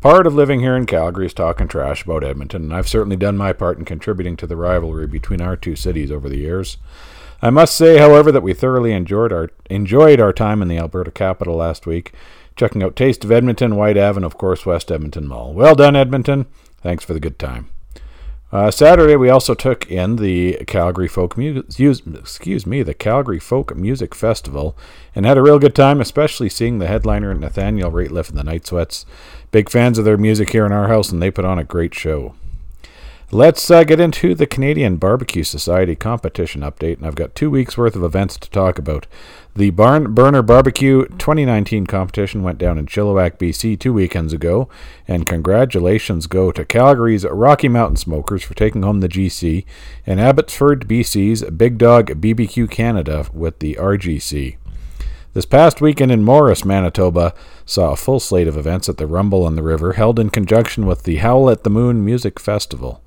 Part 0.00 0.26
of 0.26 0.34
living 0.34 0.58
here 0.58 0.74
in 0.74 0.86
Calgary 0.86 1.26
is 1.26 1.34
talking 1.34 1.68
trash 1.68 2.02
about 2.02 2.24
Edmonton, 2.24 2.64
and 2.64 2.74
I've 2.74 2.88
certainly 2.88 3.16
done 3.16 3.36
my 3.36 3.52
part 3.52 3.78
in 3.78 3.84
contributing 3.84 4.36
to 4.38 4.46
the 4.46 4.56
rivalry 4.56 5.06
between 5.06 5.40
our 5.40 5.56
two 5.56 5.76
cities 5.76 6.10
over 6.10 6.28
the 6.28 6.38
years. 6.38 6.78
I 7.40 7.50
must 7.50 7.76
say, 7.76 7.98
however, 7.98 8.32
that 8.32 8.42
we 8.42 8.54
thoroughly 8.54 8.92
enjoyed 8.92 9.32
our 9.32 9.50
enjoyed 9.68 10.20
our 10.20 10.32
time 10.32 10.62
in 10.62 10.68
the 10.68 10.78
Alberta 10.78 11.12
capital 11.12 11.54
last 11.54 11.86
week, 11.86 12.12
checking 12.56 12.82
out 12.82 12.96
Taste 12.96 13.24
of 13.24 13.30
Edmonton, 13.30 13.76
Whyte 13.76 13.96
Ave, 13.96 14.16
and 14.16 14.24
of 14.24 14.36
course 14.36 14.66
West 14.66 14.90
Edmonton 14.90 15.28
Mall. 15.28 15.52
Well 15.54 15.76
done, 15.76 15.94
Edmonton. 15.94 16.46
Thanks 16.82 17.04
for 17.04 17.12
the 17.12 17.20
good 17.20 17.38
time. 17.38 17.68
Uh, 18.52 18.68
Saturday, 18.68 19.14
we 19.14 19.30
also 19.30 19.54
took 19.54 19.88
in 19.88 20.16
the 20.16 20.54
Calgary 20.66 21.06
Folk 21.06 21.36
Music, 21.36 21.66
excuse 22.16 22.66
me, 22.66 22.82
the 22.82 22.94
Calgary 22.94 23.38
Folk 23.38 23.76
Music 23.76 24.12
Festival, 24.12 24.76
and 25.14 25.24
had 25.24 25.38
a 25.38 25.42
real 25.42 25.60
good 25.60 25.74
time, 25.74 26.00
especially 26.00 26.48
seeing 26.48 26.78
the 26.80 26.88
headliner 26.88 27.32
Nathaniel 27.32 27.92
Rateliff 27.92 28.28
and 28.28 28.36
the 28.36 28.42
Night 28.42 28.66
Sweats. 28.66 29.06
Big 29.52 29.70
fans 29.70 29.98
of 29.98 30.04
their 30.04 30.18
music 30.18 30.50
here 30.50 30.66
in 30.66 30.72
our 30.72 30.88
house, 30.88 31.12
and 31.12 31.22
they 31.22 31.30
put 31.30 31.44
on 31.44 31.60
a 31.60 31.64
great 31.64 31.94
show. 31.94 32.34
Let's 33.30 33.70
uh, 33.70 33.84
get 33.84 34.00
into 34.00 34.34
the 34.34 34.48
Canadian 34.48 34.96
Barbecue 34.96 35.44
Society 35.44 35.94
competition 35.94 36.62
update, 36.62 36.96
and 36.96 37.06
I've 37.06 37.14
got 37.14 37.36
two 37.36 37.48
weeks 37.48 37.78
worth 37.78 37.94
of 37.94 38.02
events 38.02 38.36
to 38.38 38.50
talk 38.50 38.76
about. 38.76 39.06
The 39.56 39.70
Barn 39.70 40.14
Burner 40.14 40.42
Barbecue 40.42 41.06
2019 41.06 41.84
competition 41.88 42.44
went 42.44 42.56
down 42.56 42.78
in 42.78 42.86
Chilliwack, 42.86 43.36
BC, 43.36 43.80
two 43.80 43.92
weekends 43.92 44.32
ago, 44.32 44.68
and 45.08 45.26
congratulations 45.26 46.28
go 46.28 46.52
to 46.52 46.64
Calgary's 46.64 47.24
Rocky 47.24 47.68
Mountain 47.68 47.96
Smokers 47.96 48.44
for 48.44 48.54
taking 48.54 48.84
home 48.84 49.00
the 49.00 49.08
GC, 49.08 49.64
and 50.06 50.20
Abbotsford, 50.20 50.86
BC's 50.86 51.42
Big 51.50 51.78
Dog 51.78 52.20
BBQ 52.20 52.70
Canada 52.70 53.26
with 53.32 53.58
the 53.58 53.74
RGC. 53.74 54.56
This 55.32 55.46
past 55.46 55.80
weekend 55.80 56.12
in 56.12 56.22
Morris, 56.22 56.64
Manitoba, 56.64 57.34
saw 57.66 57.90
a 57.90 57.96
full 57.96 58.20
slate 58.20 58.46
of 58.46 58.56
events 58.56 58.88
at 58.88 58.98
the 58.98 59.06
Rumble 59.08 59.44
on 59.44 59.56
the 59.56 59.64
River, 59.64 59.94
held 59.94 60.20
in 60.20 60.30
conjunction 60.30 60.86
with 60.86 61.02
the 61.02 61.16
Howl 61.16 61.50
at 61.50 61.64
the 61.64 61.70
Moon 61.70 62.04
Music 62.04 62.38
Festival. 62.38 63.02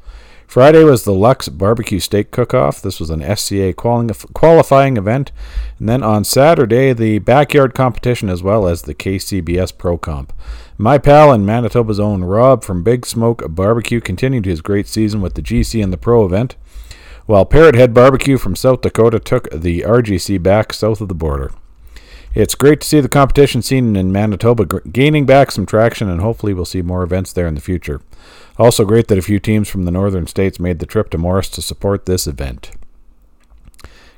Friday 0.47 0.83
was 0.83 1.03
the 1.03 1.13
Lux 1.13 1.49
Barbecue 1.49 1.99
Steak 1.99 2.29
Cook-Off. 2.31 2.81
This 2.81 2.99
was 2.99 3.09
an 3.09 3.23
SCA 3.35 3.73
qualifying 3.73 4.97
event. 4.97 5.31
And 5.79 5.89
then 5.89 6.03
on 6.03 6.23
Saturday, 6.23 6.93
the 6.93 7.19
backyard 7.19 7.73
competition 7.73 8.29
as 8.29 8.43
well 8.43 8.67
as 8.67 8.83
the 8.83 8.93
KCBS 8.93 9.77
Pro 9.77 9.97
Comp. 9.97 10.31
My 10.77 10.97
pal 10.97 11.31
and 11.31 11.45
Manitoba's 11.45 11.99
own 11.99 12.23
Rob 12.23 12.63
from 12.63 12.83
Big 12.83 13.05
Smoke 13.05 13.43
Barbecue 13.49 14.01
continued 14.01 14.45
his 14.45 14.61
great 14.61 14.87
season 14.87 15.21
with 15.21 15.35
the 15.35 15.41
GC 15.41 15.83
and 15.83 15.93
the 15.93 15.97
Pro 15.97 16.25
event, 16.25 16.55
while 17.25 17.45
Parrot 17.45 17.75
Head 17.75 17.93
Barbecue 17.93 18.37
from 18.37 18.55
South 18.55 18.81
Dakota 18.81 19.19
took 19.19 19.49
the 19.51 19.81
RGC 19.81 20.41
back 20.41 20.73
south 20.73 20.99
of 20.99 21.07
the 21.07 21.15
border. 21.15 21.51
It's 22.33 22.55
great 22.55 22.81
to 22.81 22.87
see 22.87 22.99
the 22.99 23.07
competition 23.07 23.61
scene 23.61 23.95
in 23.95 24.11
Manitoba 24.11 24.65
gaining 24.91 25.27
back 25.27 25.51
some 25.51 25.67
traction, 25.67 26.09
and 26.09 26.19
hopefully 26.19 26.53
we'll 26.53 26.65
see 26.65 26.81
more 26.81 27.03
events 27.03 27.31
there 27.31 27.47
in 27.47 27.53
the 27.53 27.61
future. 27.61 28.01
Also, 28.57 28.85
great 28.85 29.07
that 29.07 29.17
a 29.17 29.23
few 29.23 29.39
teams 29.39 29.67
from 29.67 29.83
the 29.83 29.91
northern 29.91 30.27
states 30.27 30.59
made 30.59 30.79
the 30.79 30.85
trip 30.85 31.09
to 31.09 31.17
Morris 31.17 31.49
to 31.49 31.61
support 31.61 32.05
this 32.05 32.27
event. 32.27 32.71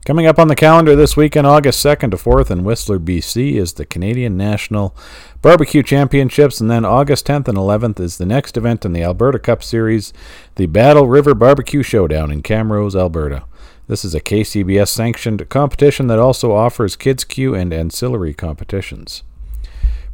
Coming 0.06 0.28
up 0.28 0.38
on 0.38 0.50
the 0.50 0.56
calendar 0.56 0.96
this 0.96 1.18
weekend, 1.18 1.48
August 1.48 1.84
2nd 1.84 2.12
to 2.12 2.18
4th 2.18 2.52
in 2.52 2.64
Whistler, 2.64 3.00
BC, 3.00 3.54
is 3.54 3.74
the 3.74 3.88
Canadian 3.88 4.38
National 4.38 4.96
Barbecue 5.42 5.82
Championships, 5.82 6.62
and 6.62 6.70
then 6.70 6.86
August 6.86 7.26
10th 7.26 7.48
and 7.48 7.58
11th 7.58 8.00
is 8.00 8.20
the 8.20 8.26
next 8.26 8.56
event 8.56 8.86
in 8.86 8.94
the 8.94 9.02
Alberta 9.02 9.40
Cup 9.40 9.64
Series, 9.64 10.14
the 10.56 10.68
Battle 10.68 11.08
River 11.08 11.34
Barbecue 11.34 11.82
Showdown 11.82 12.32
in 12.32 12.44
Camrose, 12.44 12.94
Alberta. 12.94 13.46
This 13.88 14.06
is 14.06 14.14
a 14.14 14.22
KCBS 14.22 14.90
sanctioned 14.90 15.50
competition 15.50 16.06
that 16.06 16.20
also 16.20 16.52
offers 16.52 16.96
Kids 16.96 17.24
Q 17.24 17.56
and 17.56 17.74
ancillary 17.74 18.36
competitions. 18.36 19.24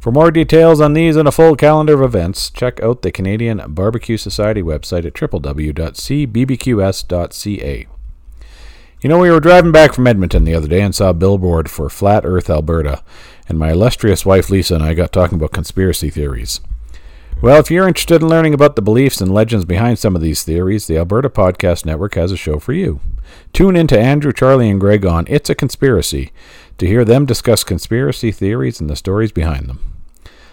For 0.02 0.10
more 0.10 0.32
details 0.32 0.80
on 0.80 0.94
these 0.94 1.14
and 1.14 1.28
a 1.28 1.30
full 1.30 1.54
calendar 1.54 1.94
of 1.94 2.02
events, 2.02 2.50
check 2.50 2.82
out 2.82 3.02
the 3.02 3.12
Canadian 3.12 3.62
Barbecue 3.68 4.16
Society 4.16 4.60
website 4.60 5.04
at 5.04 5.14
www.cbbqs.ca. 5.14 5.76
You 9.00 9.08
know, 9.08 9.18
we 9.20 9.30
were 9.30 9.38
driving 9.38 9.70
back 9.70 9.92
from 9.92 10.08
Edmonton 10.08 10.42
the 10.42 10.56
other 10.56 10.66
day 10.66 10.80
and 10.80 10.92
saw 10.92 11.10
a 11.10 11.14
billboard 11.14 11.70
for 11.70 11.88
Flat 11.88 12.24
Earth, 12.24 12.50
Alberta, 12.50 13.04
and 13.48 13.60
my 13.60 13.70
illustrious 13.70 14.26
wife 14.26 14.50
Lisa 14.50 14.74
and 14.74 14.82
I 14.82 14.94
got 14.94 15.12
talking 15.12 15.36
about 15.36 15.52
conspiracy 15.52 16.10
theories. 16.10 16.60
Well, 17.40 17.58
if 17.58 17.70
you're 17.70 17.88
interested 17.88 18.20
in 18.22 18.28
learning 18.28 18.54
about 18.54 18.76
the 18.76 18.82
beliefs 18.82 19.20
and 19.20 19.34
legends 19.34 19.64
behind 19.64 19.98
some 19.98 20.14
of 20.14 20.22
these 20.22 20.44
theories, 20.44 20.86
the 20.86 20.96
Alberta 20.96 21.28
Podcast 21.28 21.84
Network 21.84 22.14
has 22.14 22.30
a 22.30 22.36
show 22.36 22.60
for 22.60 22.72
you. 22.72 23.00
Tune 23.52 23.74
in 23.74 23.88
to 23.88 23.98
Andrew, 23.98 24.32
Charlie, 24.32 24.70
and 24.70 24.78
Greg 24.78 25.04
on 25.04 25.24
It's 25.28 25.50
a 25.50 25.54
Conspiracy 25.54 26.30
to 26.78 26.86
hear 26.86 27.04
them 27.04 27.26
discuss 27.26 27.64
conspiracy 27.64 28.30
theories 28.30 28.80
and 28.80 28.88
the 28.88 28.94
stories 28.94 29.32
behind 29.32 29.68
them. 29.68 29.80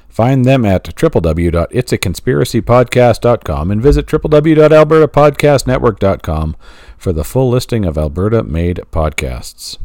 Find 0.09 0.45
them 0.45 0.65
at 0.65 0.83
www.itsaconspiracypodcast.com 0.83 3.71
and 3.71 3.81
visit 3.81 4.05
www.albertapodcastnetwork.com 4.07 6.55
for 6.97 7.13
the 7.13 7.23
full 7.23 7.49
listing 7.49 7.85
of 7.85 7.97
Alberta 7.97 8.43
made 8.43 8.81
podcasts. 8.91 9.77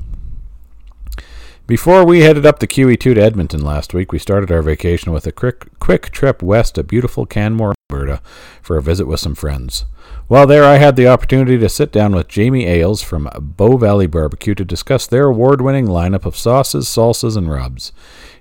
Before 1.66 2.04
we 2.04 2.20
headed 2.20 2.44
up 2.44 2.58
the 2.58 2.66
QE2 2.66 3.14
to 3.14 3.22
Edmonton 3.22 3.62
last 3.62 3.94
week, 3.94 4.12
we 4.12 4.18
started 4.18 4.52
our 4.52 4.60
vacation 4.60 5.12
with 5.12 5.26
a 5.26 5.32
quick, 5.32 5.66
quick 5.78 6.10
trip 6.10 6.42
west 6.42 6.74
to 6.74 6.82
beautiful 6.82 7.24
Canmore, 7.24 7.74
Alberta, 7.90 8.20
for 8.60 8.76
a 8.76 8.82
visit 8.82 9.06
with 9.06 9.18
some 9.18 9.34
friends. 9.34 9.86
While 10.28 10.46
there, 10.46 10.64
I 10.64 10.76
had 10.76 10.94
the 10.94 11.08
opportunity 11.08 11.56
to 11.56 11.68
sit 11.70 11.90
down 11.90 12.14
with 12.14 12.28
Jamie 12.28 12.66
Ayles 12.66 13.02
from 13.02 13.30
Bow 13.40 13.78
Valley 13.78 14.06
Barbecue 14.06 14.54
to 14.54 14.64
discuss 14.64 15.06
their 15.06 15.24
award 15.24 15.62
winning 15.62 15.86
lineup 15.86 16.26
of 16.26 16.36
sauces, 16.36 16.86
salsas, 16.86 17.34
and 17.34 17.50
rubs. 17.50 17.92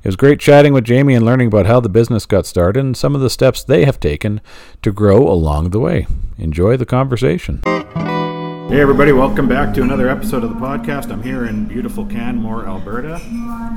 It 0.03 0.09
was 0.09 0.17
great 0.17 0.41
chatting 0.41 0.73
with 0.73 0.83
Jamie 0.83 1.15
and 1.15 1.25
learning 1.25 1.47
about 1.47 1.65
how 1.65 1.79
the 1.79 1.87
business 1.87 2.25
got 2.25 2.45
started 2.45 2.83
and 2.83 2.97
some 2.97 3.15
of 3.15 3.21
the 3.21 3.29
steps 3.29 3.63
they 3.63 3.85
have 3.85 4.01
taken 4.01 4.41
to 4.81 4.91
grow 4.91 5.25
along 5.25 5.69
the 5.69 5.79
way. 5.79 6.07
Enjoy 6.37 6.75
the 6.75 6.85
conversation. 6.85 7.61
Hey, 8.73 8.81
everybody, 8.81 9.11
welcome 9.11 9.47
back 9.47 9.71
to 9.75 9.83
another 9.83 10.09
episode 10.09 10.43
of 10.43 10.49
the 10.49 10.55
podcast. 10.55 11.11
I'm 11.11 11.21
here 11.21 11.45
in 11.45 11.67
beautiful 11.67 12.07
Canmore, 12.07 12.65
Alberta, 12.65 13.21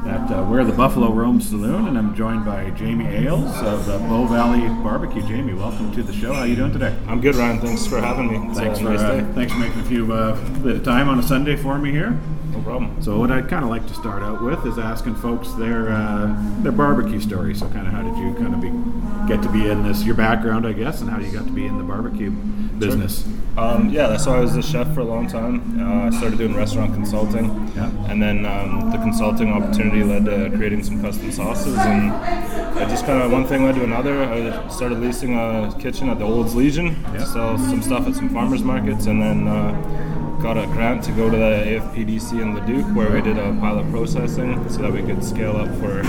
at 0.06 0.30
uh, 0.30 0.42
Where 0.46 0.64
the 0.64 0.72
Buffalo 0.72 1.12
Roam 1.12 1.38
Saloon, 1.38 1.86
and 1.86 1.98
I'm 1.98 2.14
joined 2.14 2.46
by 2.46 2.70
Jamie 2.70 3.04
Ayles 3.04 3.54
of 3.62 3.86
uh, 3.90 3.98
Bow 3.98 4.26
Valley 4.26 4.66
Barbecue. 4.82 5.20
Jamie, 5.28 5.52
welcome 5.52 5.92
to 5.92 6.02
the 6.02 6.14
show. 6.14 6.32
How 6.32 6.40
are 6.40 6.46
you 6.46 6.56
doing 6.56 6.72
today? 6.72 6.96
I'm 7.08 7.20
good, 7.20 7.34
Ryan. 7.34 7.60
Thanks 7.60 7.86
for 7.86 8.00
having 8.00 8.28
me. 8.28 8.54
Thanks, 8.54 8.78
for, 8.78 8.86
nice 8.86 9.00
uh, 9.00 9.30
thanks 9.34 9.52
for 9.52 9.58
making 9.58 9.80
a 9.80 9.84
few 9.84 10.10
uh, 10.10 10.34
bit 10.60 10.76
of 10.76 10.82
time 10.82 11.10
on 11.10 11.18
a 11.18 11.22
Sunday 11.22 11.56
for 11.56 11.76
me 11.76 11.90
here. 11.90 12.18
No 12.52 12.62
problem. 12.62 13.02
So 13.02 13.18
what 13.18 13.30
I'd 13.30 13.50
kind 13.50 13.64
of 13.64 13.70
like 13.70 13.86
to 13.88 13.94
start 13.94 14.22
out 14.22 14.42
with 14.42 14.64
is 14.64 14.78
asking 14.78 15.16
folks 15.16 15.52
their 15.52 15.92
uh, 15.92 16.34
their 16.62 16.72
barbecue 16.72 17.20
story. 17.20 17.54
So 17.54 17.68
kind 17.68 17.86
of 17.86 17.92
how 17.92 18.00
did 18.00 18.16
you 18.16 18.32
kind 18.42 18.54
of 18.54 18.62
be 18.62 19.28
get 19.28 19.42
to 19.42 19.52
be 19.52 19.68
in 19.68 19.82
this 19.82 20.04
your 20.04 20.14
background, 20.14 20.66
I 20.66 20.72
guess, 20.72 21.02
and 21.02 21.10
how 21.10 21.18
you 21.18 21.30
got 21.30 21.44
to 21.44 21.52
be 21.52 21.66
in 21.66 21.76
the 21.76 21.84
barbecue 21.84 22.30
business? 22.30 23.24
Sure. 23.24 23.32
Um, 23.56 23.88
yeah, 23.88 24.18
so 24.18 24.34
I 24.34 24.40
was 24.40 24.54
a 24.54 24.62
chef 24.62 24.92
for 24.92 25.00
a 25.00 25.04
long 25.04 25.26
time. 25.26 25.80
Uh, 25.80 26.06
I 26.06 26.10
started 26.10 26.38
doing 26.38 26.54
restaurant 26.54 26.92
consulting, 26.92 27.46
yeah. 27.74 27.90
and 28.10 28.22
then 28.22 28.44
um, 28.44 28.90
the 28.90 28.98
consulting 28.98 29.50
opportunity 29.50 30.04
led 30.04 30.26
to 30.26 30.54
creating 30.56 30.82
some 30.84 31.00
custom 31.00 31.32
sauces, 31.32 31.78
and 31.78 32.12
I 32.12 32.86
just 32.88 33.06
kind 33.06 33.22
of 33.22 33.32
one 33.32 33.46
thing 33.46 33.64
led 33.64 33.76
to 33.76 33.84
another. 33.84 34.24
I 34.24 34.68
started 34.68 35.00
leasing 35.00 35.38
a 35.38 35.74
kitchen 35.78 36.10
at 36.10 36.18
the 36.18 36.26
Olds 36.26 36.54
Legion 36.54 36.88
yeah. 37.04 37.12
to 37.12 37.26
sell 37.26 37.56
some 37.56 37.80
stuff 37.80 38.06
at 38.06 38.14
some 38.14 38.28
farmers 38.28 38.62
markets, 38.62 39.06
and 39.06 39.20
then. 39.20 39.48
Uh, 39.48 40.12
got 40.42 40.59
a 40.59 40.66
grant 40.66 41.02
to 41.02 41.10
go 41.12 41.30
to 41.30 41.36
the 41.36 41.80
AFPDC 41.80 42.41
in 42.41 42.54
Leduc 42.54 42.84
where 42.94 43.10
we 43.10 43.22
did 43.22 43.38
a 43.38 43.56
pilot 43.59 43.91
processing 43.91 44.68
so 44.68 44.82
that 44.82 44.92
we 44.92 45.02
could 45.02 45.24
scale 45.24 45.56
up 45.56 45.66
for 45.80 46.04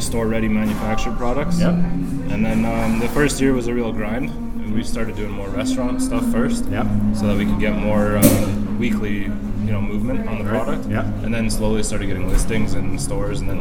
store 0.00 0.26
ready 0.26 0.48
manufactured 0.48 1.16
products. 1.16 1.60
Yep. 1.60 1.70
And 1.70 2.44
then 2.44 2.64
um, 2.64 2.98
the 2.98 3.08
first 3.10 3.40
year 3.40 3.52
was 3.52 3.68
a 3.68 3.72
real 3.72 3.92
grind. 3.92 4.45
We 4.76 4.84
started 4.84 5.16
doing 5.16 5.30
more 5.30 5.48
restaurant 5.48 6.02
stuff 6.02 6.30
first, 6.30 6.66
yep. 6.66 6.86
so 7.14 7.28
that 7.28 7.38
we 7.38 7.46
could 7.46 7.58
get 7.58 7.74
more 7.74 8.18
uh, 8.18 8.76
weekly, 8.78 9.22
you 9.22 9.72
know, 9.72 9.80
movement 9.80 10.28
on 10.28 10.36
the 10.36 10.44
right. 10.44 10.62
product. 10.62 10.86
Yeah. 10.90 11.06
And 11.24 11.32
then 11.32 11.48
slowly 11.48 11.82
started 11.82 12.08
getting 12.08 12.28
listings 12.28 12.74
in 12.74 12.98
stores, 12.98 13.40
and 13.40 13.48
then 13.48 13.58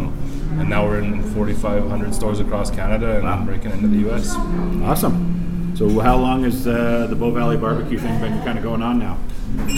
and 0.60 0.70
now 0.70 0.86
we're 0.86 1.00
in 1.00 1.24
4,500 1.34 2.14
stores 2.14 2.42
across 2.42 2.70
Canada 2.70 3.16
and 3.16 3.24
wow. 3.24 3.46
breaking 3.46 3.72
into 3.72 3.88
the 3.88 4.00
U.S. 4.10 4.36
Awesome. 4.84 5.74
So 5.78 5.88
how 6.02 6.18
long 6.18 6.44
has 6.44 6.68
uh, 6.68 7.08
the 7.10 7.16
Bow 7.16 7.32
Valley 7.32 7.56
barbecue 7.56 7.98
thing 7.98 8.20
been 8.20 8.44
kind 8.44 8.58
of 8.58 8.64
going 8.66 8.82
on 8.82 9.00
now? 9.00 9.18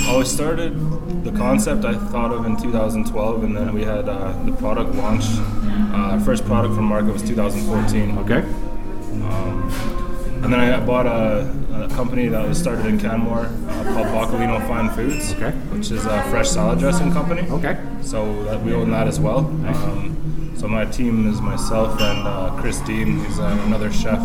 Oh, 0.07 0.22
I 0.22 0.24
started 0.24 1.24
the 1.24 1.31
concept 1.33 1.86
I 1.86 2.00
thought 2.10 2.33
of 2.33 2.48
in 2.48 2.57
2012, 2.57 3.44
and 3.44 3.56
then 3.56 3.75
we 3.75 3.83
had 3.83 4.10
uh, 4.10 4.31
the 4.44 4.54
product 4.54 4.95
launch. 4.95 5.25
Uh, 5.28 6.13
our 6.13 6.19
first 6.19 6.45
product 6.45 6.74
from 6.74 6.86
market 6.86 7.13
was 7.13 7.22
2014. 7.22 8.18
Okay. 8.18 8.67
And 10.47 10.53
then 10.53 10.61
I 10.61 10.79
bought 10.85 11.05
a, 11.05 11.41
a 11.83 11.89
company 11.89 12.29
that 12.29 12.47
was 12.47 12.57
started 12.57 12.85
in 12.85 12.97
Canmore 12.97 13.47
uh, 13.47 13.83
called 13.83 14.07
Boccalino 14.07 14.65
Fine 14.65 14.89
Foods, 14.91 15.33
Okay. 15.33 15.51
which 15.75 15.91
is 15.91 16.05
a 16.05 16.23
fresh 16.29 16.47
salad 16.49 16.79
dressing 16.79 17.11
company. 17.11 17.41
Okay. 17.49 17.77
So 18.01 18.45
that 18.45 18.61
we 18.63 18.73
own 18.73 18.89
that 18.91 19.09
as 19.09 19.19
well. 19.19 19.39
Um, 19.39 20.53
so 20.57 20.69
my 20.69 20.85
team 20.85 21.29
is 21.29 21.41
myself 21.41 21.99
and 21.99 22.25
uh, 22.25 22.55
Chris 22.61 22.79
Dean, 22.79 23.19
who's 23.19 23.39
uh, 23.39 23.61
another 23.65 23.91
chef 23.91 24.19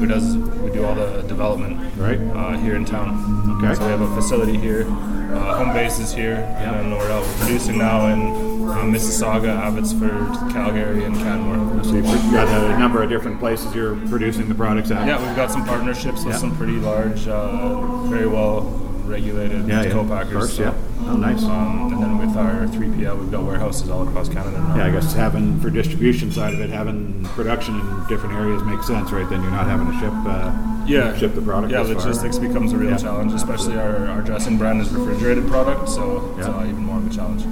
who 0.00 0.04
does 0.06 0.36
we 0.36 0.70
do 0.72 0.84
all 0.84 0.96
the 0.96 1.22
development 1.28 1.78
Right. 1.96 2.18
uh, 2.34 2.58
here 2.58 2.74
in 2.74 2.84
town. 2.84 3.60
Okay. 3.62 3.72
So 3.76 3.84
we 3.84 3.90
have 3.92 4.00
a 4.00 4.12
facility 4.16 4.56
here. 4.58 4.82
Uh, 4.82 5.58
home 5.64 5.72
base 5.72 6.00
is 6.00 6.12
here, 6.12 6.34
Yeah. 6.40 6.74
and 6.80 6.90
then 6.90 6.98
we're 6.98 7.08
out 7.12 7.24
producing 7.38 7.78
now 7.78 8.08
in 8.08 8.57
uh, 8.70 8.82
Mississauga, 8.84 9.56
Abbotsford, 9.56 10.52
Calgary, 10.52 11.04
and 11.04 11.14
Canmore. 11.16 11.82
So 11.84 11.92
you've 11.92 12.04
got 12.32 12.48
a 12.48 12.78
number 12.78 13.02
of 13.02 13.08
different 13.08 13.38
places 13.40 13.74
you're 13.74 13.96
producing 14.08 14.48
the 14.48 14.54
products 14.54 14.90
at. 14.90 15.06
Yeah, 15.06 15.24
we've 15.26 15.36
got 15.36 15.50
some 15.50 15.64
partnerships 15.64 16.24
with 16.24 16.34
Yeah. 16.34 16.38
some 16.40 16.56
pretty 16.56 16.74
large, 16.74 17.26
uh, 17.28 18.02
very 18.08 18.26
well 18.26 18.62
regulated 19.06 19.66
Yeah, 19.66 19.84
yeah. 19.84 19.90
co-packers. 19.90 20.32
Course, 20.34 20.56
so, 20.56 20.62
yeah. 20.64 20.74
Oh, 21.06 21.16
nice. 21.16 21.42
Um, 21.44 21.90
and 21.94 22.02
then 22.02 22.18
with 22.18 22.36
our 22.36 22.66
3PL, 22.66 23.16
we've 23.16 23.30
got 23.30 23.42
warehouses 23.42 23.88
all 23.88 24.06
across 24.06 24.28
Canada 24.28 24.58
now. 24.60 24.76
Yeah, 24.76 24.86
I 24.86 24.90
guess 24.90 25.14
having 25.14 25.58
for 25.60 25.70
distribution 25.70 26.30
side 26.30 26.52
of 26.52 26.60
it, 26.60 26.68
having 26.68 27.24
production 27.34 27.80
in 27.80 28.06
different 28.06 28.34
areas 28.36 28.62
makes 28.64 28.86
sense, 28.86 29.10
right? 29.10 29.28
Then 29.30 29.40
you're 29.42 29.50
not 29.50 29.66
having 29.66 29.86
to 29.90 29.98
ship 29.98 30.12
uh, 30.26 30.52
yeah. 30.88 31.16
ship 31.16 31.34
the 31.34 31.42
product. 31.42 31.72
Yeah, 31.72 31.80
as 31.82 31.88
far. 31.88 31.96
logistics 31.96 32.38
becomes 32.38 32.72
a 32.72 32.76
real 32.78 32.90
Yeah. 32.90 32.96
challenge, 32.96 33.32
especially 33.32 33.76
our, 33.78 34.08
our 34.08 34.22
dressing 34.22 34.58
brand 34.58 34.80
is 34.80 34.88
refrigerated 34.90 35.46
product, 35.48 35.88
so 35.88 36.34
it's 36.38 36.46
Yeah. 36.48 36.54
uh, 36.54 36.64
even 36.64 36.84
more 36.84 36.98
of 36.98 37.06
a 37.06 37.10
challenge. 37.14 37.42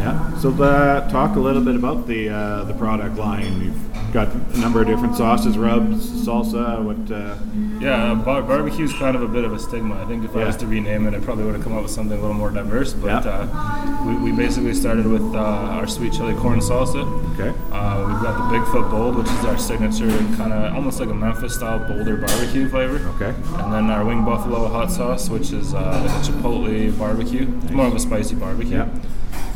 Yeah. 0.00 0.34
So 0.36 0.50
uh, 0.62 1.08
talk 1.10 1.36
a 1.36 1.40
little 1.40 1.62
bit 1.62 1.74
about 1.74 2.06
the 2.06 2.28
uh, 2.28 2.64
the 2.64 2.74
product 2.74 3.16
line. 3.16 3.60
You've 3.64 4.12
got 4.12 4.28
a 4.54 4.58
number 4.58 4.80
of 4.82 4.86
different 4.86 5.16
sauces, 5.16 5.56
rubs, 5.58 6.06
salsa. 6.26 6.82
What? 6.82 7.10
Uh, 7.10 7.34
Yeah, 7.80 8.14
bar- 8.14 8.42
barbecue 8.42 8.84
is 8.86 8.92
kind 8.94 9.14
of 9.16 9.22
a 9.22 9.28
bit 9.28 9.44
of 9.44 9.52
a 9.52 9.58
stigma. 9.58 10.00
I 10.02 10.06
think 10.06 10.24
if 10.24 10.34
I 10.34 10.44
was 10.44 10.56
to 10.58 10.66
rename 10.66 11.06
it, 11.06 11.14
I 11.14 11.18
probably 11.18 11.44
would 11.44 11.54
have 11.56 11.62
come 11.64 11.76
up 11.76 11.82
with 11.82 11.90
something 11.92 12.16
a 12.18 12.20
little 12.20 12.36
more 12.36 12.50
diverse. 12.50 12.94
But 12.94 13.24
Yeah. 13.24 13.32
uh, 13.32 14.04
we, 14.06 14.14
we 14.30 14.32
basically 14.32 14.72
started 14.74 15.06
with 15.06 15.26
uh, 15.34 15.76
our 15.76 15.86
sweet 15.86 16.12
chili 16.14 16.34
corn 16.34 16.60
salsa. 16.60 17.02
okay. 17.34 17.52
Uh, 17.72 18.04
we've 18.08 18.22
got 18.22 18.34
the 18.40 18.46
Bigfoot 18.56 18.90
Bold, 18.90 19.16
which 19.16 19.28
is 19.28 19.44
our 19.44 19.58
signature 19.58 20.08
kind 20.40 20.52
of 20.54 20.74
almost 20.74 21.00
like 21.00 21.10
a 21.10 21.14
Memphis 21.14 21.54
style 21.54 21.78
Boulder 21.80 22.16
barbecue 22.16 22.66
flavor. 22.76 23.08
Okay. 23.16 23.34
And 23.62 23.72
then 23.72 23.90
our 23.90 24.04
Wing 24.04 24.24
Buffalo 24.24 24.68
hot 24.68 24.90
sauce, 24.90 25.28
which 25.30 25.52
is 25.52 25.74
uh, 25.74 26.02
like 26.04 26.10
a 26.10 26.30
chipotle 26.30 26.98
barbecue. 26.98 27.46
It's 27.62 27.72
more 27.72 27.86
of 27.86 27.94
a 27.94 28.00
spicy 28.00 28.34
barbecue. 28.34 28.76
Yeah. 28.76 28.88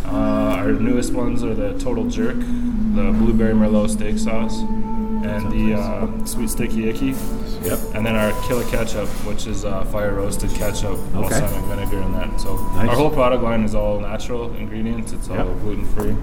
Uh, 0.06 0.56
our 0.56 0.72
newest 0.72 1.12
ones 1.12 1.44
are 1.44 1.54
the 1.54 1.78
Total 1.78 2.06
Jerk, 2.08 2.36
the 2.38 3.12
Blueberry 3.20 3.52
Merlot 3.54 3.90
steak 3.90 4.18
sauce, 4.18 4.58
and 4.60 5.52
the 5.52 5.78
uh, 5.78 6.24
Sweet 6.24 6.48
Sticky 6.50 6.88
Icky. 6.88 7.14
Yep. 7.62 7.78
And 7.94 8.06
then 8.06 8.16
our 8.16 8.32
Killer 8.48 8.64
Ketchup, 8.70 9.08
which 9.26 9.46
is 9.46 9.64
uh, 9.66 9.84
fire 9.84 10.14
roasted 10.14 10.50
ketchup, 10.54 10.92
Okay. 11.14 11.28
balsamic 11.28 11.64
vinegar, 11.66 12.00
and 12.00 12.14
that. 12.14 12.40
So 12.40 12.56
Nice. 12.56 12.88
our 12.88 12.96
whole 12.96 13.10
product 13.10 13.42
line 13.42 13.62
is 13.64 13.74
all 13.74 14.00
natural 14.00 14.52
ingredients. 14.56 15.12
It's 15.12 15.28
all 15.28 15.36
Yep. 15.36 15.60
gluten 15.60 15.84
free, 15.94 16.16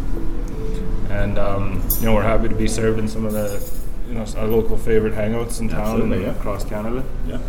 and 1.15 1.37
um, 1.37 1.81
you 1.99 2.05
know 2.07 2.15
we're 2.15 2.23
happy 2.23 2.49
to 2.49 2.55
be 2.55 2.67
serving 2.67 3.07
some 3.07 3.25
of 3.25 3.33
the 3.33 3.61
you 4.07 4.13
know 4.13 4.25
our 4.37 4.47
local 4.47 4.77
favorite 4.77 5.13
hangouts 5.13 5.59
in 5.59 5.69
town 5.69 6.01
and 6.01 6.21
yeah. 6.21 6.29
across 6.29 6.63
Canada. 6.63 7.03
Yeah. 7.27 7.39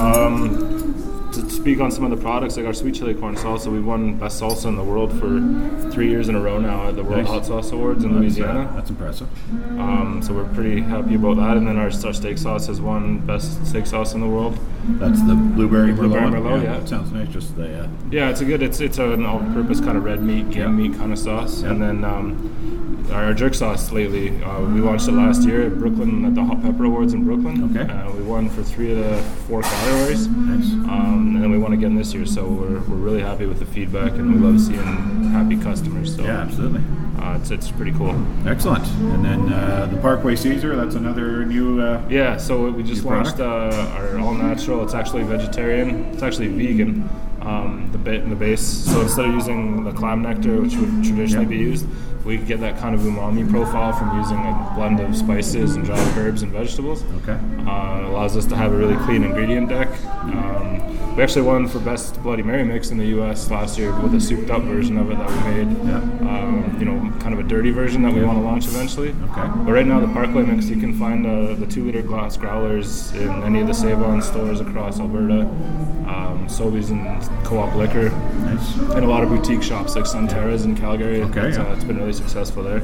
Um, 0.00 1.05
to 1.36 1.48
speak 1.50 1.80
on 1.80 1.90
some 1.90 2.04
of 2.04 2.10
the 2.10 2.16
products, 2.16 2.56
like 2.56 2.66
our 2.66 2.72
sweet 2.74 2.94
chili 2.94 3.14
corn 3.14 3.36
salsa, 3.36 3.70
we 3.72 3.80
won 3.80 4.16
best 4.18 4.40
salsa 4.40 4.66
in 4.66 4.76
the 4.76 4.82
world 4.84 5.10
for 5.12 5.90
three 5.90 6.08
years 6.08 6.28
in 6.28 6.34
a 6.34 6.40
row 6.40 6.58
now 6.58 6.88
at 6.88 6.96
the 6.96 7.02
World 7.04 7.18
Nice. 7.18 7.28
Hot 7.28 7.46
Sauce 7.46 7.70
Awards 7.72 8.04
in 8.04 8.10
That's, 8.12 8.20
Louisiana. 8.36 8.70
that's 8.74 8.90
impressive. 8.90 9.28
Um, 9.78 10.20
so 10.22 10.34
we're 10.34 10.48
pretty 10.54 10.80
happy 10.80 11.14
about 11.14 11.36
that. 11.36 11.56
And 11.56 11.66
then 11.66 11.76
our, 11.76 11.84
our 11.86 12.12
steak 12.12 12.38
sauce 12.38 12.66
has 12.66 12.80
won 12.80 13.18
best 13.26 13.64
steak 13.66 13.86
sauce 13.86 14.14
in 14.14 14.20
the 14.20 14.26
world. 14.28 14.58
That's 15.00 15.20
the 15.26 15.34
blueberry 15.34 15.92
merlot. 15.92 15.96
Blueberry? 15.96 16.30
Merlot, 16.30 16.62
yeah. 16.64 16.78
That 16.78 16.88
sounds 16.88 17.10
nice. 17.12 17.28
Just 17.28 17.56
the 17.56 17.84
uh, 17.84 17.88
Yeah, 18.10 18.30
it's 18.30 18.40
a 18.40 18.44
good. 18.44 18.62
It's 18.62 18.80
it's 18.80 18.98
an 18.98 19.24
all-purpose 19.26 19.80
kind 19.80 19.96
of 19.96 20.04
red 20.04 20.22
meat, 20.22 20.50
game 20.50 20.60
Yeah. 20.62 20.68
meat 20.88 20.94
kind 20.98 21.12
of 21.12 21.18
sauce. 21.18 21.62
Yeah. 21.62 21.70
And 21.70 21.82
then 21.82 22.04
um, 22.04 23.06
our 23.12 23.32
jerk 23.34 23.54
sauce 23.54 23.90
lately, 23.92 24.28
uh, 24.42 24.60
we 24.62 24.80
launched 24.80 25.08
it 25.08 25.12
last 25.12 25.42
year 25.46 25.62
at 25.66 25.78
Brooklyn 25.78 26.24
at 26.24 26.34
the 26.34 26.44
Hot 26.44 26.60
Pepper 26.62 26.84
Awards 26.84 27.14
in 27.14 27.24
Brooklyn. 27.24 27.76
Okay. 27.76 27.90
Uh, 27.92 28.10
we 28.12 28.22
won 28.22 28.48
for 28.48 28.62
three 28.62 28.92
of 28.92 28.98
the 28.98 29.16
four 29.48 29.62
categories. 29.62 30.26
nice. 30.28 30.72
Um, 30.88 31.25
and 31.34 31.42
then 31.42 31.50
we 31.50 31.58
won 31.58 31.72
again 31.72 31.94
this 31.96 32.12
year, 32.14 32.26
so 32.26 32.44
we're, 32.46 32.78
we're 32.80 32.96
really 32.96 33.20
happy 33.22 33.46
with 33.46 33.58
the 33.58 33.66
feedback, 33.66 34.12
and 34.12 34.32
we 34.34 34.38
love 34.40 34.60
seeing 34.60 34.82
happy 35.30 35.56
customers. 35.56 36.14
So 36.16 36.22
Yeah, 36.22 36.40
absolutely. 36.40 36.82
uh, 37.20 37.36
it's 37.40 37.50
it's 37.50 37.70
pretty 37.70 37.92
cool. 37.92 38.14
Excellent. 38.46 38.86
And 39.14 39.24
then 39.24 39.52
uh, 39.52 39.86
the 39.90 39.96
Parkway 39.98 40.36
Caesar. 40.36 40.76
That's 40.76 40.94
another 40.94 41.44
new. 41.44 41.80
Uh, 41.80 42.02
Yeah, 42.08 42.36
so 42.36 42.70
we 42.70 42.82
just 42.82 43.04
launched 43.04 43.40
uh, 43.40 43.44
our 43.96 44.18
all 44.18 44.34
natural. 44.34 44.82
It's 44.84 44.94
actually 44.94 45.24
vegetarian. 45.24 46.04
It's 46.12 46.22
actually 46.22 46.48
vegan. 46.48 47.08
Um, 47.42 47.88
the 47.92 47.98
bit 47.98 48.22
in 48.24 48.30
the 48.30 48.34
base. 48.34 48.60
So 48.60 49.02
instead 49.02 49.26
of 49.26 49.32
using 49.34 49.84
the 49.84 49.92
clam 49.92 50.20
nectar, 50.22 50.60
which 50.60 50.74
would 50.74 51.04
traditionally 51.04 51.44
Yeah. 51.44 51.50
be 51.50 51.56
used, 51.58 51.86
we 52.24 52.38
get 52.38 52.58
that 52.58 52.76
kind 52.78 52.92
of 52.92 53.02
umami 53.02 53.48
profile 53.48 53.92
from 53.92 54.18
using 54.18 54.36
a 54.38 54.72
blend 54.74 54.98
of 54.98 55.14
spices 55.16 55.76
and 55.76 55.84
dried 55.84 56.18
herbs 56.18 56.42
and 56.42 56.50
vegetables. 56.50 57.04
okay. 57.22 57.38
Uh, 57.70 57.98
it 58.00 58.04
allows 58.10 58.36
us 58.36 58.46
to 58.46 58.56
have 58.56 58.72
a 58.72 58.76
really 58.76 58.96
clean 59.04 59.22
ingredient 59.22 59.68
deck. 59.68 59.88
Um, 60.24 60.75
we 61.16 61.22
actually 61.22 61.42
won 61.42 61.66
for 61.66 61.78
best 61.78 62.22
Bloody 62.22 62.42
Mary 62.42 62.62
mix 62.62 62.90
in 62.90 62.98
the 62.98 63.06
U.S. 63.06 63.50
last 63.50 63.78
year 63.78 63.98
with 64.00 64.14
a 64.14 64.20
souped 64.20 64.50
up 64.50 64.62
version 64.64 64.98
of 64.98 65.10
it 65.10 65.16
that 65.16 65.28
we 65.30 65.64
made. 65.64 65.86
Yeah. 65.86 65.96
Um, 66.28 66.76
you 66.78 66.84
know, 66.84 67.10
kind 67.20 67.32
of 67.32 67.40
a 67.40 67.42
dirty 67.48 67.70
version 67.70 68.02
that 68.02 68.12
we 68.12 68.20
Yeah. 68.20 68.26
want 68.26 68.38
to 68.38 68.44
launch 68.44 68.66
eventually. 68.66 69.08
Okay. 69.30 69.46
But 69.64 69.72
right 69.72 69.86
now, 69.86 69.98
the 69.98 70.08
Parkway 70.08 70.42
mix, 70.42 70.66
you 70.66 70.76
can 70.76 70.92
find 70.92 71.26
uh, 71.26 71.54
the 71.54 71.66
two 71.66 71.84
liter 71.86 72.02
glass 72.02 72.36
growlers 72.36 73.12
in 73.14 73.30
any 73.44 73.60
of 73.62 73.66
the 73.66 73.72
Save 73.72 74.02
On 74.02 74.20
stores 74.20 74.60
across 74.60 75.00
Alberta, 75.00 75.40
um, 76.06 76.46
Sobeys 76.48 76.90
and 76.90 77.06
Co 77.46 77.58
op 77.60 77.74
Liquor, 77.74 78.10
Nice. 78.10 78.76
and 78.76 79.02
a 79.04 79.08
lot 79.08 79.22
of 79.22 79.30
boutique 79.30 79.62
shops 79.62 79.96
like 79.96 80.04
Sunterra's 80.04 80.66
in 80.66 80.76
Calgary. 80.76 81.22
Okay, 81.22 81.48
It's, 81.48 81.56
yeah. 81.56 81.64
uh, 81.64 81.72
it's 81.74 81.84
been 81.84 81.96
really 81.96 82.12
successful 82.12 82.62
there. 82.62 82.82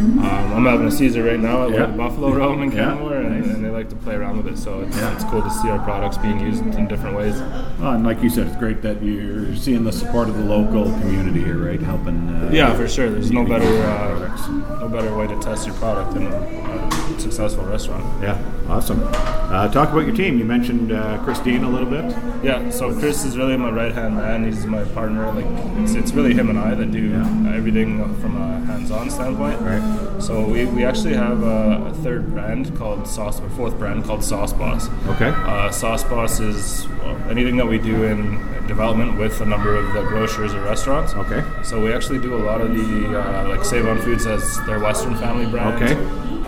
Um, 0.00 0.18
I'm 0.24 0.64
having 0.64 0.88
a 0.88 0.90
Caesar 0.90 1.22
right 1.22 1.38
now 1.38 1.68
at 1.68 1.70
Yeah. 1.74 1.86
Buffalo 1.86 2.32
Roam 2.32 2.62
in. 2.62 2.70
Canmore, 2.72 3.14
and, 3.14 3.44
and 3.44 3.64
they 3.64 3.68
like 3.70 3.88
to 3.90 3.96
play 3.96 4.14
around 4.14 4.38
with 4.42 4.52
it. 4.52 4.58
So 4.58 4.80
it's, 4.80 4.96
it's 4.96 5.24
cool 5.24 5.42
to 5.42 5.50
see 5.50 5.68
our 5.68 5.78
products 5.80 6.16
being 6.18 6.40
used 6.40 6.64
in 6.64 6.88
different 6.88 7.16
ways. 7.16 7.38
Well, 7.78 7.92
and 7.92 8.04
like 8.04 8.22
you 8.22 8.30
said, 8.30 8.46
it's 8.46 8.56
great 8.56 8.82
that 8.82 9.02
you're 9.02 9.54
seeing 9.56 9.84
the 9.84 9.92
support 9.92 10.28
of 10.28 10.36
the 10.36 10.44
local 10.44 10.84
community 10.84 11.40
here, 11.42 11.56
right? 11.58 11.80
Helping. 11.80 12.28
Uh, 12.28 12.50
Yeah, 12.52 12.74
for 12.74 12.88
sure. 12.88 13.08
There's 13.10 13.30
no 13.30 13.44
better 13.44 13.66
uh, 13.82 14.78
no 14.80 14.88
better 14.88 15.16
way 15.16 15.26
to 15.26 15.38
test 15.40 15.66
your 15.66 15.76
product 15.76 16.14
than 16.14 16.26
a 16.26 16.89
successful 17.18 17.64
restaurant. 17.64 18.04
Yeah, 18.22 18.38
awesome. 18.68 19.00
Uh, 19.12 19.68
talk 19.68 19.90
about 19.90 20.06
your 20.06 20.14
team. 20.14 20.38
You 20.38 20.44
mentioned 20.44 20.92
uh, 20.92 21.18
Chris 21.24 21.38
Dean 21.40 21.64
a 21.64 21.68
little 21.68 21.88
bit. 21.88 22.04
Yeah, 22.44 22.70
so 22.70 22.96
Chris 22.98 23.24
is 23.24 23.36
really 23.36 23.56
my 23.56 23.70
right 23.70 23.92
hand 23.92 24.16
man. 24.16 24.44
He's 24.44 24.64
my 24.66 24.84
partner. 24.84 25.30
Like 25.32 25.46
it's, 25.82 25.94
it's 25.94 26.12
really 26.12 26.34
him 26.34 26.50
and 26.50 26.58
I 26.58 26.74
that 26.74 26.90
do 26.92 26.98
Yeah. 27.08 27.54
everything 27.56 27.98
from 28.20 28.36
a 28.40 28.60
hands-on 28.66 29.10
standpoint. 29.10 29.60
Right. 29.60 30.22
So 30.22 30.44
we, 30.46 30.66
we 30.66 30.84
actually 30.84 31.14
have 31.14 31.42
a, 31.42 31.86
a 31.90 31.94
third 32.02 32.30
brand 32.32 32.76
called 32.76 33.06
Sauce, 33.08 33.40
or 33.40 33.48
fourth 33.50 33.76
brand 33.78 34.04
called 34.04 34.22
Sauce 34.22 34.52
Boss. 34.52 34.88
Okay. 35.08 35.28
Uh, 35.30 35.70
Sauce 35.70 36.04
Boss 36.04 36.38
is 36.40 36.86
well, 37.02 37.16
anything 37.30 37.56
that 37.56 37.66
we 37.66 37.78
do 37.78 38.04
in 38.04 38.38
development 38.68 39.18
with 39.18 39.40
a 39.40 39.44
number 39.46 39.74
of 39.74 39.92
the 39.94 40.02
grocers 40.02 40.54
or 40.54 40.62
restaurants. 40.62 41.12
Okay. 41.14 41.42
So 41.64 41.82
we 41.82 41.92
actually 41.92 42.20
do 42.20 42.36
a 42.36 42.42
lot 42.44 42.60
of 42.60 42.70
the 42.72 43.18
uh, 43.20 43.48
like 43.48 43.64
Save 43.64 43.86
On 43.86 43.98
Foods 44.00 44.26
as 44.26 44.64
their 44.66 44.78
Western 44.78 45.16
family 45.16 45.46
brand. 45.50 45.82
Okay. 45.82 45.94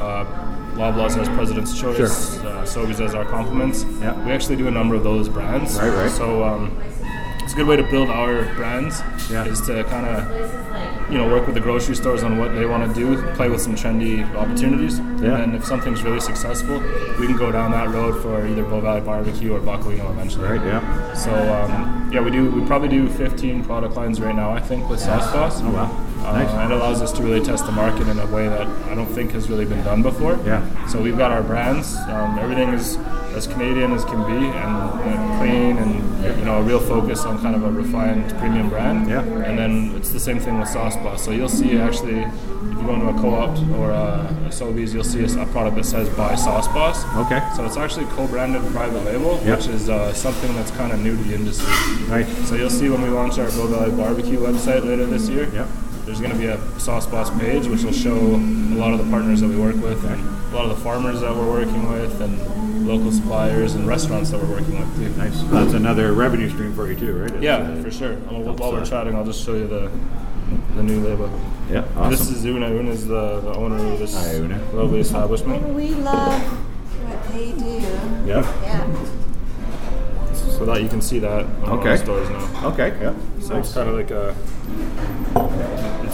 Uh, 0.01 0.25
Loblaws 0.75 1.17
as 1.19 1.29
President's 1.31 1.79
Choice. 1.79 1.97
Sure. 1.97 2.07
Uh, 2.49 2.63
Sobeys 2.65 3.01
as 3.05 3.15
our 3.15 3.25
compliments. 3.25 3.85
Yeah. 4.01 4.13
We 4.25 4.33
actually 4.33 4.57
do 4.57 4.69
a 4.69 4.71
number 4.71 4.95
of 4.95 5.05
those 5.05 5.29
brands. 5.29 5.77
Right, 5.79 5.89
right. 5.91 6.11
So 6.11 6.43
um, 6.45 6.77
it's 7.43 7.53
a 7.53 7.57
good 7.57 7.67
way 7.67 7.77
to 7.77 7.83
build 7.85 8.09
our 8.09 8.45
brands. 8.55 9.01
Yeah. 9.31 9.45
Is 9.45 9.61
to 9.63 9.85
kind 9.85 10.07
of 10.07 11.13
you 11.13 11.19
know 11.19 11.29
work 11.29 11.45
with 11.47 11.55
the 11.55 11.61
grocery 11.61 11.95
stores 11.95 12.23
on 12.23 12.39
what 12.39 12.55
they 12.55 12.65
want 12.65 12.89
to 12.89 12.95
do, 12.99 13.21
play 13.35 13.51
with 13.51 13.61
some 13.61 13.75
trendy 13.75 14.25
opportunities, 14.35 14.99
Yeah. 14.99 15.05
and 15.05 15.21
then 15.23 15.55
if 15.55 15.65
something's 15.65 16.03
really 16.03 16.21
successful, 16.21 16.79
we 17.21 17.27
can 17.27 17.37
go 17.37 17.53
down 17.53 17.71
that 17.73 17.91
road 17.91 18.23
for 18.23 18.47
either 18.47 18.65
Bow 18.65 18.81
Valley 18.81 19.03
Barbecue 19.03 19.53
or 19.53 19.61
Boccalino 19.61 20.11
eventually. 20.11 20.49
Right. 20.49 20.65
Yeah. 20.65 21.15
So 21.15 21.31
um, 21.33 22.11
yeah, 22.13 22.21
we 22.21 22.31
do. 22.31 22.51
We 22.51 22.65
probably 22.67 22.89
do 22.89 23.09
15 23.11 23.65
product 23.65 23.95
lines 23.95 24.21
right 24.21 24.35
now. 24.35 24.53
I 24.53 24.61
think 24.61 24.89
with 24.89 25.01
Sauce 25.01 25.31
Boss. 25.33 25.61
Oh 25.63 25.71
wow. 25.71 26.07
Uh, 26.25 26.33
Nice. 26.33 26.51
and 26.51 26.73
it 26.73 26.75
allows 26.77 27.03
us 27.03 27.11
to 27.13 27.23
really 27.23 27.41
test 27.45 27.67
the 27.67 27.73
market 27.73 28.07
in 28.09 28.19
a 28.19 28.27
way 28.27 28.49
that 28.49 28.67
I 28.89 28.95
don't 28.95 29.07
think 29.13 29.33
has 29.33 29.51
really 29.51 29.65
been 29.65 29.83
done 29.85 30.03
before. 30.03 30.39
Yeah. 30.47 30.63
So 30.87 31.01
we've 31.01 31.19
got 31.19 31.31
our 31.33 31.43
brands. 31.43 31.97
Um, 32.09 32.39
everything 32.39 32.69
is 32.71 32.97
as 33.35 33.47
Canadian 33.47 33.93
as 33.93 34.05
can 34.05 34.23
be, 34.27 34.47
and, 34.47 35.01
and 35.11 35.39
clean, 35.41 35.77
and 35.79 36.39
you 36.39 36.45
know 36.45 36.59
a 36.59 36.63
real 36.63 36.79
focus 36.81 37.25
on 37.25 37.41
kind 37.41 37.57
of 37.57 37.65
a 37.65 37.71
refined 37.73 38.29
premium 38.39 38.69
brand. 38.69 39.09
Yeah. 39.09 39.23
And 39.23 39.59
then 39.59 39.95
it's 39.97 40.11
the 40.11 40.21
same 40.21 40.39
thing 40.39 40.59
with 40.59 40.69
Sauce 40.69 40.97
Boss. 40.97 41.25
So 41.25 41.31
you'll 41.33 41.49
see 41.49 41.77
actually, 41.79 42.21
if 42.21 42.33
you 42.79 42.83
go 42.87 42.95
into 42.95 43.09
a 43.09 43.15
co-op 43.15 43.59
or 43.79 43.91
a, 43.91 44.27
a 44.47 44.51
Sobeys, 44.51 44.93
you'll 44.95 45.03
see 45.05 45.25
a, 45.25 45.43
a 45.43 45.47
product 45.47 45.77
that 45.77 45.85
says 45.85 46.09
"Buy 46.11 46.35
Sauce 46.37 46.69
Boss." 46.69 47.05
Okay. 47.27 47.41
So 47.57 47.65
it's 47.65 47.77
actually 47.77 48.07
co-branded 48.07 48.63
private 48.73 49.05
label, 49.05 49.41
Yeah. 49.45 49.57
which 49.57 49.67
is 49.67 49.89
uh, 49.89 50.13
something 50.13 50.55
that's 50.55 50.71
kind 50.73 50.93
of 50.93 51.01
new 51.01 51.17
to 51.17 51.23
the 51.25 51.35
industry. 51.35 51.67
Right. 52.07 52.29
So 52.47 52.55
you'll 52.55 52.71
see 52.71 52.89
when 52.91 53.03
we 53.03 53.09
launch 53.09 53.39
our 53.39 53.49
Bow 53.51 53.67
Valley 53.67 53.91
Barbecue 53.93 54.39
website 54.39 54.85
later 54.85 55.07
this 55.07 55.29
year. 55.29 55.49
Yep. 55.53 55.69
There's 56.05 56.21
going 56.21 56.33
to 56.33 56.39
be 56.39 56.47
a 56.47 56.59
Sauce 56.81 57.07
Boss 57.07 57.31
page 57.39 57.67
which 57.67 57.83
will 57.85 57.93
show 57.93 58.17
a 58.17 58.75
lot 58.77 58.93
of 58.93 58.99
the 59.05 59.09
partners 59.11 59.41
that 59.41 59.49
we 59.49 59.57
work 59.57 59.77
with 59.77 60.05
and 60.05 60.21
a 60.53 60.57
lot 60.57 60.65
of 60.65 60.71
the 60.77 60.83
farmers 60.85 61.21
that 61.21 61.35
we're 61.35 61.49
working 61.51 61.89
with 61.91 62.21
and 62.21 62.87
local 62.87 63.13
suppliers 63.13 63.75
and 63.75 63.87
restaurants 63.87 64.31
that 64.31 64.41
we're 64.43 64.51
working 64.51 64.79
with 64.81 64.97
too. 64.97 65.09
Nice. 65.17 65.41
That's 65.45 65.75
another 65.75 66.13
revenue 66.13 66.49
stream 66.51 66.75
for 66.75 66.91
you 66.91 66.97
too, 66.99 67.17
right? 67.23 67.31
It's, 67.31 67.43
Yeah, 67.43 67.57
uh, 67.59 67.83
for 67.83 67.91
sure. 67.91 68.17
While, 68.17 68.43
helps, 68.45 68.61
while 68.61 68.73
we're 68.73 68.85
chatting, 68.85 69.15
I'll 69.15 69.25
just 69.25 69.45
show 69.45 69.55
you 69.55 69.67
the 69.69 69.91
the 70.77 70.83
new 70.83 71.01
label. 71.01 71.31
Yeah, 71.71 71.85
awesome. 71.97 72.11
This 72.11 72.29
is 72.29 72.45
Una. 72.45 72.67
Una 72.69 72.91
is 72.91 73.07
the, 73.07 73.41
the 73.41 73.55
owner 73.55 73.77
of 73.77 73.99
this 73.99 74.15
Hi, 74.15 74.35
Una. 74.37 74.59
lovely 74.75 75.01
establishment. 75.01 75.67
We 75.75 75.91
love 75.95 76.43
what 76.43 77.33
they 77.33 77.53
do. 77.53 77.81
yeah. 78.29 78.43
Yeah. 78.63 79.05
So 80.59 80.67
that 80.67 80.83
you 80.83 80.89
can 80.89 81.01
see 81.01 81.19
that 81.21 81.47
in 81.47 81.65
all 81.65 81.79
Okay. 81.79 81.91
the 81.97 81.97
stores 81.99 82.29
now. 82.29 82.69
Okay. 82.69 82.89
Yeah. 83.01 83.15
So 83.41 83.57
it's 83.59 83.73
kind 83.73 83.89
of 83.89 83.95
like 83.95 84.11
a. 84.11 84.35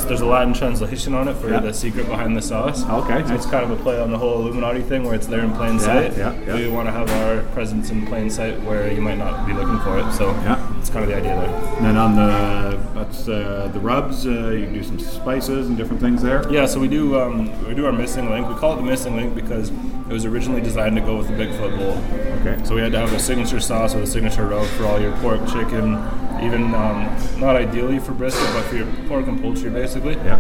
There's 0.08 0.22
a 0.22 0.26
Latin 0.26 0.54
translation 0.54 1.12
on 1.14 1.28
it 1.28 1.34
for 1.36 1.50
Yeah. 1.50 1.60
the 1.60 1.72
secret 1.74 2.08
behind 2.08 2.34
the 2.34 2.40
sauce. 2.40 2.82
Okay, 2.88 3.22
So 3.26 3.34
it's 3.34 3.44
kind 3.44 3.62
of 3.62 3.70
a 3.70 3.76
play 3.82 4.00
on 4.00 4.10
the 4.10 4.16
whole 4.16 4.40
Illuminati 4.40 4.80
thing 4.80 5.04
where 5.04 5.14
it's 5.14 5.26
there 5.26 5.40
in 5.40 5.50
plain 5.52 5.78
sight. 5.78 6.16
yeah, 6.16 6.32
yeah. 6.46 6.54
We 6.54 6.68
want 6.68 6.88
to 6.88 6.92
have 6.92 7.10
our 7.10 7.42
presence 7.52 7.90
in 7.90 8.06
plain 8.06 8.30
sight 8.30 8.58
where 8.62 8.90
you 8.90 9.02
might 9.02 9.18
not 9.18 9.46
be 9.46 9.52
looking 9.52 9.78
for 9.80 9.98
it. 9.98 10.10
So 10.12 10.30
Yeah. 10.44 10.56
it's 10.80 10.88
kind 10.88 11.04
of 11.04 11.10
the 11.10 11.16
idea 11.16 11.36
there. 11.36 11.76
And 11.76 11.84
then 11.86 11.96
on 11.98 12.16
the 12.16 12.78
that's 12.94 13.28
uh, 13.28 13.68
the 13.72 13.78
rubs, 13.80 14.26
uh, 14.26 14.30
you 14.50 14.64
can 14.64 14.72
do 14.74 14.82
some 14.82 14.98
spices 14.98 15.68
and 15.68 15.76
different 15.76 16.00
things 16.00 16.22
there. 16.22 16.42
Yeah, 16.50 16.64
so 16.66 16.80
we 16.80 16.88
do 16.88 17.20
um, 17.20 17.50
we 17.68 17.74
do 17.74 17.84
our 17.86 17.92
missing 17.92 18.30
link. 18.30 18.48
We 18.48 18.54
call 18.54 18.72
it 18.72 18.76
the 18.76 18.82
missing 18.82 19.14
link 19.14 19.34
because 19.34 19.68
it 20.08 20.12
was 20.12 20.24
originally 20.24 20.62
designed 20.62 20.96
to 20.96 21.02
go 21.02 21.16
with 21.18 21.28
the 21.28 21.34
Bigfoot 21.34 21.76
Bold. 21.78 21.98
Okay. 22.40 22.56
So 22.64 22.74
we 22.74 22.80
had 22.80 22.92
to 22.92 22.98
have 22.98 23.12
a 23.12 23.18
signature 23.20 23.60
sauce 23.60 23.94
with 23.94 24.04
a 24.04 24.06
signature 24.06 24.46
rub 24.46 24.66
for 24.68 24.86
all 24.86 24.98
your 25.00 25.12
pork, 25.18 25.46
chicken, 25.46 25.94
even 26.42 26.74
um, 26.74 27.04
not 27.40 27.56
ideally 27.56 27.98
for 27.98 28.12
brisket, 28.12 28.46
but 28.52 28.62
for 28.64 28.76
your 28.76 28.86
pork 29.08 29.26
and 29.26 29.40
poultry, 29.40 29.70
basically. 29.70 30.14
Yeah. 30.14 30.38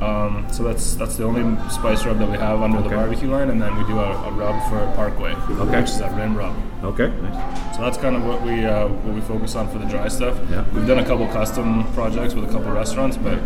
Um, 0.00 0.46
so 0.50 0.62
that's 0.62 0.94
that's 0.94 1.16
the 1.16 1.24
only 1.24 1.42
spice 1.70 2.06
rub 2.06 2.18
that 2.20 2.30
we 2.30 2.38
have 2.38 2.62
under 2.62 2.80
the 2.80 2.88
barbecue 2.88 3.30
line, 3.30 3.50
and 3.50 3.60
then 3.60 3.76
we 3.76 3.84
do 3.84 3.98
a, 3.98 4.10
a 4.28 4.30
rub 4.32 4.56
for 4.70 4.78
Parkway, 4.96 5.32
Okay. 5.34 5.80
which 5.80 5.90
is 5.90 6.00
a 6.00 6.08
rim 6.16 6.34
rub. 6.36 6.54
Okay. 6.84 7.08
Nice. 7.20 7.76
So 7.76 7.82
that's 7.82 7.98
kind 7.98 8.16
of 8.16 8.24
what 8.24 8.40
we 8.42 8.64
uh, 8.64 8.88
what 8.88 9.14
we 9.14 9.20
focus 9.20 9.54
on 9.56 9.68
for 9.70 9.78
the 9.78 9.84
dry 9.84 10.08
stuff. 10.08 10.38
Yeah. 10.50 10.64
We've 10.72 10.86
done 10.86 10.98
a 11.00 11.04
couple 11.04 11.26
custom 11.28 11.84
projects 11.92 12.32
with 12.32 12.44
a 12.44 12.52
couple 12.52 12.72
restaurants, 12.72 13.18
but 13.18 13.38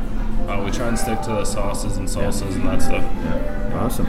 uh, 0.49 0.63
we 0.65 0.71
try 0.71 0.87
and 0.89 0.99
stick 0.99 1.21
to 1.23 1.31
the 1.31 1.45
sauces 1.45 1.97
and 1.97 2.07
salsas 2.07 2.55
and 2.55 2.65
that 2.69 2.83
stuff. 2.83 3.03
Yeah. 3.03 3.81
Awesome. 3.83 4.07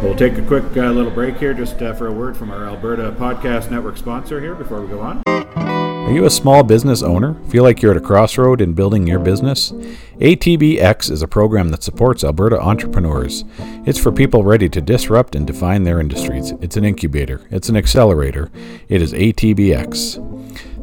We'll 0.00 0.14
take 0.14 0.38
a 0.38 0.42
quick 0.42 0.64
uh, 0.76 0.92
little 0.92 1.10
break 1.10 1.38
here 1.38 1.54
just 1.54 1.82
uh, 1.82 1.92
for 1.92 2.06
a 2.06 2.12
word 2.12 2.36
from 2.36 2.52
our 2.52 2.66
Alberta 2.66 3.10
Podcast 3.18 3.68
Network 3.68 3.96
sponsor 3.96 4.40
here 4.40 4.54
before 4.54 4.80
we 4.80 4.86
go 4.86 5.00
on. 5.00 5.67
Are 6.08 6.14
you 6.14 6.24
a 6.24 6.30
small 6.30 6.62
business 6.62 7.02
owner? 7.02 7.34
Feel 7.50 7.64
like 7.64 7.82
you're 7.82 7.90
at 7.90 7.98
a 7.98 8.00
crossroad 8.00 8.62
in 8.62 8.72
building 8.72 9.06
your 9.06 9.18
business? 9.18 9.72
ATBX 10.20 11.10
is 11.10 11.20
a 11.20 11.28
program 11.28 11.68
that 11.68 11.82
supports 11.82 12.24
Alberta 12.24 12.58
entrepreneurs. 12.58 13.44
It's 13.84 13.98
for 13.98 14.10
people 14.10 14.42
ready 14.42 14.70
to 14.70 14.80
disrupt 14.80 15.34
and 15.34 15.46
define 15.46 15.82
their 15.82 16.00
industries. 16.00 16.52
It's 16.62 16.78
an 16.78 16.86
incubator, 16.86 17.46
it's 17.50 17.68
an 17.68 17.76
accelerator. 17.76 18.50
It 18.88 19.02
is 19.02 19.12
ATBX. 19.12 20.16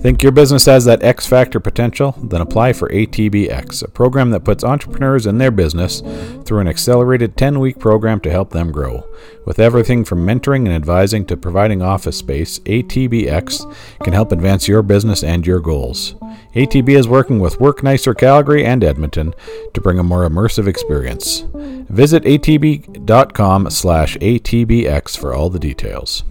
Think 0.06 0.22
your 0.22 0.32
business 0.32 0.68
has 0.68 0.86
that 0.86 1.02
X 1.02 1.26
factor 1.26 1.60
potential? 1.60 2.14
Then 2.22 2.40
apply 2.40 2.74
for 2.74 2.88
ATBX, 2.90 3.82
a 3.82 3.88
program 3.88 4.30
that 4.30 4.44
puts 4.44 4.64
entrepreneurs 4.64 5.26
and 5.26 5.42
their 5.42 5.50
business 5.50 6.04
through 6.46 6.60
an 6.60 6.68
accelerated 6.68 7.36
10 7.36 7.60
week 7.60 7.80
program 7.80 8.20
to 8.20 8.30
help 8.30 8.52
them 8.52 8.72
grow. 8.72 9.10
With 9.48 9.58
everything 9.58 10.06
from 10.06 10.24
mentoring 10.24 10.68
and 10.68 10.74
advising 10.76 11.26
to 11.26 11.36
providing 11.36 11.82
office 11.82 12.20
space, 12.20 12.60
ATBX 12.60 13.76
can 14.04 14.14
help 14.14 14.32
advance 14.32 14.68
your 14.68 14.84
business 14.84 15.24
and 15.24 15.44
your 15.44 15.60
goals. 15.60 16.14
ATB 16.54 16.90
is 16.90 17.08
working 17.08 17.40
with 17.40 17.58
WorkNicer 17.58 18.16
Calgary 18.16 18.64
and 18.64 18.84
Edmonton 18.84 19.34
to 19.74 19.82
bring 19.82 19.98
a 19.98 20.04
more 20.04 20.30
immersive 20.30 20.68
experience. 20.68 21.46
Visit 21.50 22.26
atb.com 22.26 23.72
slash 23.72 24.18
atbx 24.18 25.18
for 25.18 25.34
all 25.34 25.50
the 25.50 25.58
details. 25.58 26.24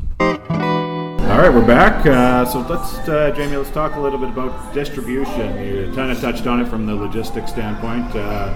All 1.34 1.40
right, 1.40 1.52
we're 1.52 1.66
back. 1.66 2.06
Uh, 2.06 2.44
so 2.44 2.60
let's, 2.60 2.96
uh, 3.08 3.32
Jamie, 3.34 3.56
let's 3.56 3.72
talk 3.72 3.96
a 3.96 4.00
little 4.00 4.20
bit 4.20 4.28
about 4.28 4.72
distribution. 4.72 5.58
You 5.64 5.92
kind 5.92 6.12
of 6.12 6.20
touched 6.20 6.46
on 6.46 6.60
it 6.60 6.68
from 6.68 6.86
the 6.86 6.94
logistics 6.94 7.50
standpoint. 7.50 8.14
Uh, 8.14 8.54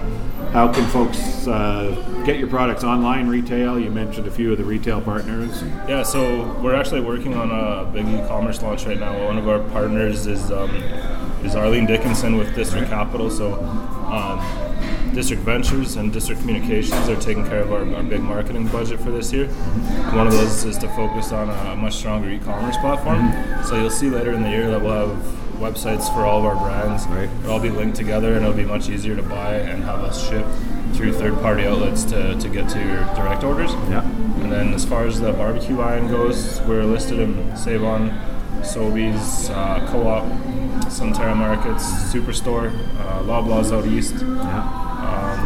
how 0.51 0.71
can 0.71 0.85
folks 0.87 1.45
uh, 1.45 2.23
get 2.25 2.39
your 2.39 2.47
products 2.47 2.85
online, 2.85 3.27
retail? 3.27 3.77
You 3.77 3.91
mentioned 3.91 4.27
a 4.27 4.31
few 4.31 4.53
of 4.53 4.57
the 4.57 4.63
retail 4.63 5.01
partners. 5.01 5.61
Yeah, 5.89 6.03
so 6.03 6.57
we're 6.63 6.73
actually 6.73 7.01
working 7.01 7.33
on 7.33 7.51
a 7.51 7.83
big 7.91 8.07
e-commerce 8.07 8.61
launch 8.61 8.85
right 8.85 8.97
now. 8.97 9.25
One 9.25 9.37
of 9.37 9.49
our 9.49 9.59
partners 9.71 10.25
is 10.25 10.49
um, 10.49 10.69
is 11.43 11.55
Arlene 11.57 11.85
Dickinson 11.85 12.37
with 12.37 12.55
District 12.55 12.87
Capital. 12.87 13.29
So 13.29 13.55
um, 13.55 14.39
District 15.13 15.41
Ventures 15.43 15.95
and 15.95 16.13
District 16.13 16.39
Communications 16.41 17.09
are 17.09 17.19
taking 17.19 17.45
care 17.45 17.59
of 17.61 17.71
our, 17.73 17.83
our 17.95 18.03
big 18.03 18.21
marketing 18.21 18.67
budget 18.67 18.99
for 18.99 19.11
this 19.11 19.33
year. 19.33 19.47
One 20.13 20.27
of 20.27 20.33
those 20.33 20.63
is 20.65 20.77
to 20.79 20.87
focus 20.89 21.31
on 21.31 21.49
a 21.49 21.75
much 21.75 21.95
stronger 21.95 22.29
e-commerce 22.29 22.77
platform. 22.77 23.33
So 23.65 23.75
you'll 23.75 23.89
see 23.89 24.09
later 24.09 24.31
in 24.33 24.43
the 24.43 24.49
year 24.49 24.69
that 24.71 24.81
we'll 24.81 25.09
have 25.09 25.17
websites 25.59 26.13
for 26.13 26.25
all 26.25 26.39
of 26.39 26.45
our 26.45 26.55
brands. 26.55 27.05
Right. 27.07 27.29
It'll 27.39 27.53
all 27.53 27.59
be 27.59 27.69
linked 27.69 27.97
together 27.97 28.33
and 28.33 28.45
it'll 28.45 28.55
be 28.55 28.65
much 28.65 28.89
easier 28.89 29.15
to 29.15 29.23
buy 29.23 29.55
and 29.55 29.83
have 29.83 29.99
us 29.99 30.29
ship 30.29 30.45
through 30.93 31.13
third-party 31.13 31.65
outlets 31.65 32.03
to, 32.05 32.39
to 32.39 32.49
get 32.49 32.69
to 32.69 32.79
your 32.79 33.03
direct 33.15 33.43
orders. 33.43 33.71
Yeah. 33.89 34.03
And 34.41 34.51
then 34.51 34.73
as 34.73 34.85
far 34.85 35.05
as 35.05 35.19
the 35.19 35.33
barbecue 35.33 35.75
line 35.75 36.07
goes, 36.07 36.61
we're 36.61 36.83
listed 36.83 37.19
in 37.19 37.57
Save 37.57 37.83
On, 37.83 38.09
Sobeys, 38.61 39.49
uh, 39.49 39.85
Co-op, 39.91 40.23
Sunterra 40.85 41.35
Markets, 41.35 41.83
Superstore, 42.13 42.73
uh, 42.99 43.21
Loblaws 43.23 43.71
out 43.71 43.85
east, 43.85 44.15
Yeah. 44.21 44.85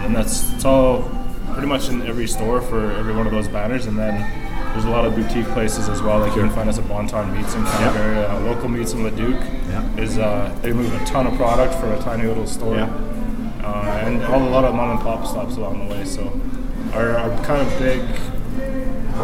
And 0.03 0.15
that's 0.15 0.51
it's 0.53 0.65
all 0.65 1.09
pretty 1.53 1.67
much 1.67 1.89
in 1.89 2.01
every 2.03 2.27
store 2.27 2.61
for 2.61 2.91
every 2.93 3.13
one 3.15 3.25
of 3.25 3.31
those 3.31 3.47
banners. 3.47 3.85
And 3.85 3.97
then 3.97 4.19
there's 4.73 4.85
a 4.85 4.89
lot 4.89 5.05
of 5.05 5.15
boutique 5.15 5.45
places 5.47 5.87
as 5.89 6.01
well. 6.01 6.19
Like 6.19 6.35
you 6.35 6.41
can 6.41 6.49
find 6.51 6.67
us 6.69 6.79
at 6.79 6.87
Bon 6.87 7.07
Ton 7.07 7.35
Meats 7.35 7.53
in 7.55 7.63
Calgary, 7.63 8.17
uh, 8.25 8.39
local 8.41 8.69
meats 8.69 8.93
in 8.93 9.03
Leduc. 9.03 9.39
Yeah. 9.69 9.95
Is 9.97 10.17
uh, 10.17 10.55
they 10.61 10.73
move 10.73 10.91
a 10.99 11.05
ton 11.05 11.27
of 11.27 11.35
product 11.35 11.75
for 11.75 11.91
a 11.93 11.99
tiny 11.99 12.27
little 12.27 12.47
store 12.47 12.75
Yeah. 12.77 12.89
uh, 13.63 14.01
and 14.03 14.23
all, 14.25 14.41
a 14.41 14.49
lot 14.49 14.65
of 14.65 14.73
mom 14.75 14.91
and 14.91 14.99
pop 14.99 15.25
stops 15.27 15.55
along 15.57 15.87
the 15.87 15.93
way. 15.93 16.05
So 16.05 16.39
our, 16.93 17.17
our 17.17 17.29
kind 17.45 17.61
of 17.67 17.79
big 17.79 18.01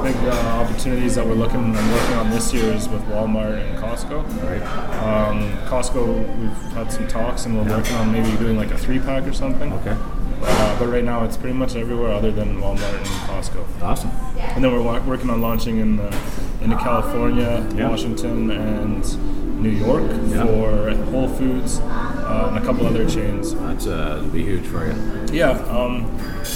big 0.04 0.16
uh, 0.18 0.62
opportunities 0.64 1.16
that 1.16 1.26
we're 1.26 1.34
looking 1.34 1.76
and 1.76 1.92
working 1.94 2.16
on 2.16 2.30
this 2.30 2.54
year 2.54 2.72
is 2.74 2.88
with 2.88 3.02
Walmart 3.08 3.60
and 3.60 3.78
Costco. 3.80 4.24
Right. 4.44 4.62
Um, 5.04 5.52
Costco, 5.68 6.38
we've 6.38 6.72
had 6.74 6.92
some 6.92 7.08
talks 7.08 7.46
and 7.46 7.58
we're 7.58 7.76
working 7.76 7.96
on 7.96 8.12
maybe 8.12 8.38
doing 8.38 8.56
like 8.56 8.70
a 8.72 8.78
three 8.78 9.00
pack 9.00 9.24
or 9.26 9.34
something. 9.34 9.74
Okay. 9.74 9.98
Uh, 10.42 10.80
but 10.80 10.88
right 10.88 11.04
now 11.04 11.24
it's 11.24 11.38
pretty 11.38 11.56
much 11.58 11.76
everywhere 11.76 12.12
other 12.12 12.32
than 12.32 12.60
Walmart 12.62 12.98
and 12.98 13.06
Costco. 13.30 13.82
Awesome. 13.82 14.12
And 14.38 14.64
then 14.64 14.72
we're 14.72 14.82
wa- 14.82 15.02
working 15.06 15.30
on 15.30 15.42
launching 15.42 15.78
in 15.80 16.00
uh, 16.00 16.12
into 16.62 16.76
California, 16.78 17.66
Yeah. 17.76 17.90
Washington, 17.90 18.50
and 18.52 19.62
New 19.62 19.70
York 19.70 20.04
Yeah. 20.28 20.46
for 20.46 20.92
Whole 21.12 21.28
Foods 21.28 21.80
uh, 21.80 22.48
and 22.50 22.58
a 22.58 22.62
couple 22.66 22.88
other 22.88 23.08
chains. 23.10 23.54
That's 23.56 23.88
uh, 23.88 24.26
be 24.32 24.44
huge 24.44 24.66
for 24.66 24.86
you. 24.86 24.94
Yeah, 25.34 25.52
um, 25.70 26.06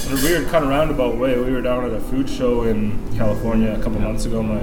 in 0.08 0.18
a 0.18 0.22
weird 0.24 0.48
kind 0.48 0.64
of 0.64 0.70
roundabout 0.70 1.18
way, 1.18 1.38
we 1.38 1.52
were 1.52 1.62
down 1.62 1.84
at 1.86 1.92
a 1.92 2.00
food 2.00 2.30
show 2.30 2.64
in 2.64 2.98
California 3.18 3.74
a 3.78 3.84
couple 3.84 4.00
months 4.00 4.26
ago. 4.26 4.42
My 4.42 4.62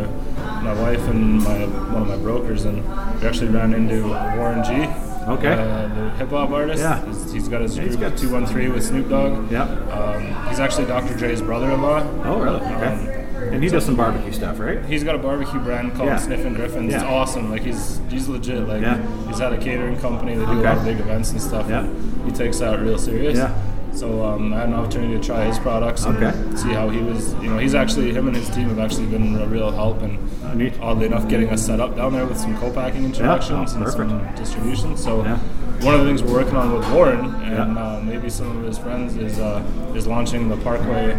my 0.63 0.75
wife 0.75 1.07
and 1.09 1.43
my 1.43 1.67
one 1.93 2.03
of 2.03 2.09
my 2.09 2.17
brokers, 2.17 2.65
and 2.65 2.83
we 3.21 3.27
actually 3.29 3.49
ran 3.49 3.73
into 3.75 4.09
Warren 4.09 4.65
G. 4.65 4.89
Okay. 5.29 5.53
uh, 5.53 5.89
the 5.89 6.11
hip 6.17 6.31
hop 6.31 6.51
artist. 6.51 6.81
Yeah. 6.83 7.05
he's, 7.07 7.33
he's 7.33 7.49
got 7.49 7.61
his 7.61 7.77
Yeah, 7.77 7.85
he's 7.85 7.97
group 7.97 8.11
got- 8.11 8.19
two 8.19 8.33
one 8.33 8.47
three 8.47 8.69
with 8.69 8.85
Snoop 8.85 9.09
Dogg. 9.09 9.51
Yeah. 9.51 9.63
um, 9.65 10.49
he's 10.49 10.59
actually 10.61 10.87
Dr. 10.87 11.15
Dre's 11.17 11.43
brother-in-law. 11.43 12.23
Oh, 12.25 12.41
really? 12.41 12.61
Okay. 12.61 12.87
Um, 12.87 13.09
and 13.55 13.63
he 13.65 13.69
does 13.71 13.85
some 13.85 13.97
barbecue 13.97 14.33
stuff, 14.33 14.59
right? 14.61 14.85
He's 14.85 15.03
got 15.03 15.15
a 15.15 15.19
barbecue 15.19 15.61
brand 15.61 15.95
called 15.95 16.09
Yeah. 16.09 16.17
Sniffin' 16.19 16.55
Griffins. 16.55 16.93
It's 16.95 17.03
awesome. 17.03 17.51
Like 17.51 17.63
he's 17.63 18.01
he's 18.09 18.29
legit. 18.29 18.69
Like 18.69 18.83
Yeah. 18.83 19.01
he's 19.29 19.39
had 19.39 19.53
a 19.53 19.59
catering 19.59 19.99
company. 19.99 20.35
They 20.37 20.45
do 20.45 20.53
a 20.53 20.63
lot 20.63 20.79
of 20.79 20.85
big 20.85 21.01
events 21.01 21.31
and 21.33 21.41
stuff. 21.41 21.69
Yeah. 21.69 21.81
And 21.81 22.25
he 22.31 22.33
takes 22.33 22.59
that 22.59 22.79
real 22.81 22.99
serious. 22.99 23.39
Yeah. 23.39 23.55
So 23.93 24.25
um, 24.25 24.53
I 24.53 24.61
had 24.61 24.69
an 24.69 24.75
opportunity 24.75 25.15
to 25.19 25.23
try 25.23 25.45
his 25.45 25.59
products 25.59 26.05
and 26.05 26.17
Okay. 26.17 26.57
see 26.57 26.71
how 26.71 26.89
he 26.89 27.01
was. 27.01 27.35
You 27.35 27.51
know, 27.51 27.59
he's 27.59 27.75
actually 27.75 28.13
him 28.13 28.29
and 28.29 28.37
his 28.37 28.49
team 28.51 28.69
have 28.69 28.79
actually 28.79 29.07
been 29.07 29.37
a 29.37 29.47
real 29.47 29.71
help 29.71 30.03
and 30.03 30.19
neat. 30.57 30.73
oddly 30.81 31.07
enough, 31.07 31.29
getting 31.29 31.49
us 31.51 31.65
set 31.65 31.81
up 31.81 31.97
down 31.97 32.13
there 32.13 32.25
with 32.27 32.39
some 32.39 32.57
co-packing 32.59 33.05
introductions 33.05 33.75
Oh, 33.75 33.81
and 33.83 33.91
some 33.93 34.35
distribution. 34.37 34.97
So 34.97 35.23
Yeah. 35.25 35.37
one 35.83 35.95
of 35.95 36.01
the 36.01 36.07
things 36.07 36.23
we're 36.23 36.33
working 36.33 36.57
on 36.57 36.73
with 36.73 36.91
Warren 36.93 37.25
and 37.43 37.75
Yeah. 37.77 37.83
uh, 37.83 38.01
maybe 38.05 38.29
some 38.31 38.59
of 38.59 38.65
his 38.65 38.79
friends 38.79 39.17
is 39.17 39.39
uh, 39.39 39.63
is 39.95 40.07
launching 40.07 40.49
the 40.49 40.57
Parkway. 40.57 41.17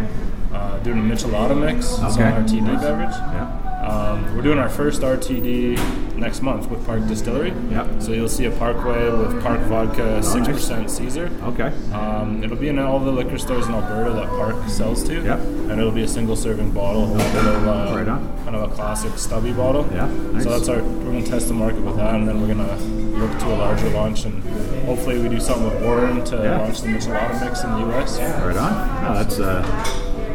Uh, 0.53 0.77
doing 0.79 0.99
a 0.99 1.01
Michelada 1.01 1.57
mix. 1.57 1.97
Okay. 2.03 2.23
an 2.23 2.43
RTD 2.45 2.59
Nice. 2.61 2.81
beverage. 2.81 3.60
Um, 3.81 4.35
we're 4.35 4.43
doing 4.43 4.59
our 4.59 4.69
first 4.69 5.01
RTD 5.01 6.15
next 6.15 6.41
month 6.43 6.69
with 6.69 6.85
Park 6.85 7.07
Distillery. 7.07 7.51
Yeah. 7.71 7.87
So 7.99 8.11
you'll 8.11 8.29
see 8.29 8.45
a 8.45 8.51
Parkway 8.51 9.09
with 9.09 9.41
Park 9.41 9.59
Vodka, 9.61 10.21
six 10.21 10.47
percent 10.47 10.91
Caesar. 10.91 11.31
Okay. 11.43 11.73
Um, 11.91 12.43
it'll 12.43 12.57
be 12.57 12.67
in 12.67 12.77
all 12.77 12.99
the 12.99 13.11
liquor 13.11 13.39
stores 13.39 13.65
in 13.67 13.73
Alberta 13.73 14.13
that 14.13 14.27
Park 14.29 14.69
sells 14.69 15.03
to. 15.05 15.23
Yeah. 15.23 15.37
And 15.37 15.71
it'll 15.71 15.91
be 15.91 16.03
a 16.03 16.07
single 16.07 16.35
serving 16.35 16.71
bottle, 16.71 17.05
a 17.05 17.15
little, 17.15 17.69
uh, 17.69 17.95
Right 17.95 18.07
on. 18.07 18.37
kind 18.43 18.55
of 18.55 18.71
a 18.71 18.75
classic 18.75 19.17
stubby 19.17 19.51
bottle. 19.51 19.87
Yeah, 19.91 20.05
nice. 20.31 20.43
So 20.43 20.49
that's 20.51 20.69
our. 20.69 20.83
We're 20.83 21.13
gonna 21.13 21.25
test 21.25 21.47
the 21.47 21.53
market 21.55 21.81
with 21.81 21.95
that, 21.97 22.13
and 22.15 22.27
then 22.27 22.39
we're 22.39 22.53
gonna 22.53 22.75
look 23.17 23.37
to 23.39 23.47
a 23.47 23.57
larger 23.57 23.89
launch, 23.89 24.25
and 24.25 24.43
hopefully 24.85 25.19
we 25.19 25.27
do 25.27 25.39
something 25.39 25.65
with 25.65 25.81
Warren 25.83 26.23
to 26.25 26.35
Yeah. 26.37 26.59
launch 26.59 26.81
the 26.81 26.87
Michelada 26.89 27.39
mix 27.43 27.63
in 27.63 27.71
the 27.71 27.79
U.S. 27.79 28.19
Right 28.19 28.57
on. 28.57 29.05
Oh, 29.07 29.13
that's 29.15 29.39
uh, 29.39 29.63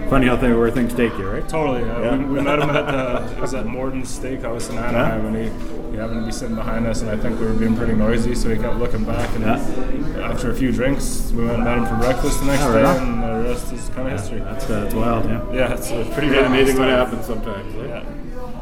funny 0.09 0.27
how 0.27 0.37
they, 0.37 0.53
where 0.53 0.71
things 0.71 0.95
take 0.95 1.17
you, 1.19 1.29
right? 1.29 1.49
Totally. 1.49 1.83
Uh, 1.83 2.01
Yeah. 2.01 2.17
we, 2.17 2.25
we 2.25 2.41
met 2.41 2.59
him 2.59 2.71
at 2.71 2.87
the, 2.87 3.33
it 3.37 3.41
was 3.41 3.55
at 3.55 3.67
Morton's 3.67 4.17
Steakhouse 4.19 4.71
in 4.71 4.79
Anaheim, 4.79 5.27
and 5.27 5.37
he, 5.37 5.91
he 5.93 5.97
happened 5.97 6.21
to 6.21 6.27
be 6.27 6.33
sitting 6.33 6.55
behind 6.57 6.87
us, 6.87 7.03
and 7.03 7.11
I 7.11 7.17
think 7.17 7.39
we 7.41 7.47
were 7.47 7.53
being 7.55 7.77
pretty 7.77 7.95
noisy, 7.95 8.35
so 8.35 8.49
he 8.51 8.57
kept 8.57 8.77
looking 8.77 9.05
back. 9.05 9.29
And 9.35 9.45
Yeah. 9.45 10.29
after 10.31 10.51
a 10.51 10.55
few 10.55 10.73
drinks, 10.73 11.33
we 11.33 11.45
went 11.45 11.57
and 11.57 11.65
met 11.65 11.79
him 11.79 11.87
for 11.87 11.97
breakfast 11.97 12.41
the 12.41 12.47
next 12.47 12.63
Oh, 12.63 12.73
right 12.75 12.83
day, 12.83 12.89
on. 13.01 13.09
and 13.09 13.23
the 13.45 13.49
rest 13.51 13.73
is 13.73 13.89
kind 13.91 14.09
of 14.09 14.19
history. 14.21 14.41
That's, 14.41 14.65
uh, 14.71 14.81
that's 14.81 14.95
wild, 14.95 15.25
yeah. 15.27 15.43
Yeah, 15.53 15.73
it's 15.75 15.91
a 15.91 16.05
pretty 16.13 16.29
Pretty 16.29 16.39
amazing 16.39 16.79
what 16.79 16.89
happens 16.89 17.25
sometimes. 17.27 17.75
eh? 17.77 17.87
Yeah. 17.89 18.03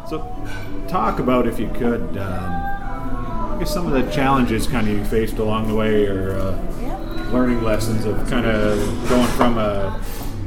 So, 0.08 0.24
talk 0.88 1.18
about 1.18 1.46
if 1.46 1.58
you 1.58 1.68
could, 1.74 2.16
um, 2.18 2.60
I 3.52 3.56
guess 3.58 3.72
some 3.72 3.86
of 3.86 3.92
the 3.92 4.10
challenges 4.12 4.66
kind 4.66 4.88
of 4.88 4.94
you 4.96 5.04
faced 5.04 5.38
along 5.38 5.68
the 5.68 5.74
way, 5.74 6.06
or 6.06 6.32
uh, 6.36 6.58
Yeah. 6.82 6.96
learning 7.32 7.62
lessons 7.64 8.04
of 8.04 8.16
kind 8.28 8.44
of 8.46 8.78
going 9.08 9.26
from 9.28 9.56
a 9.58 9.98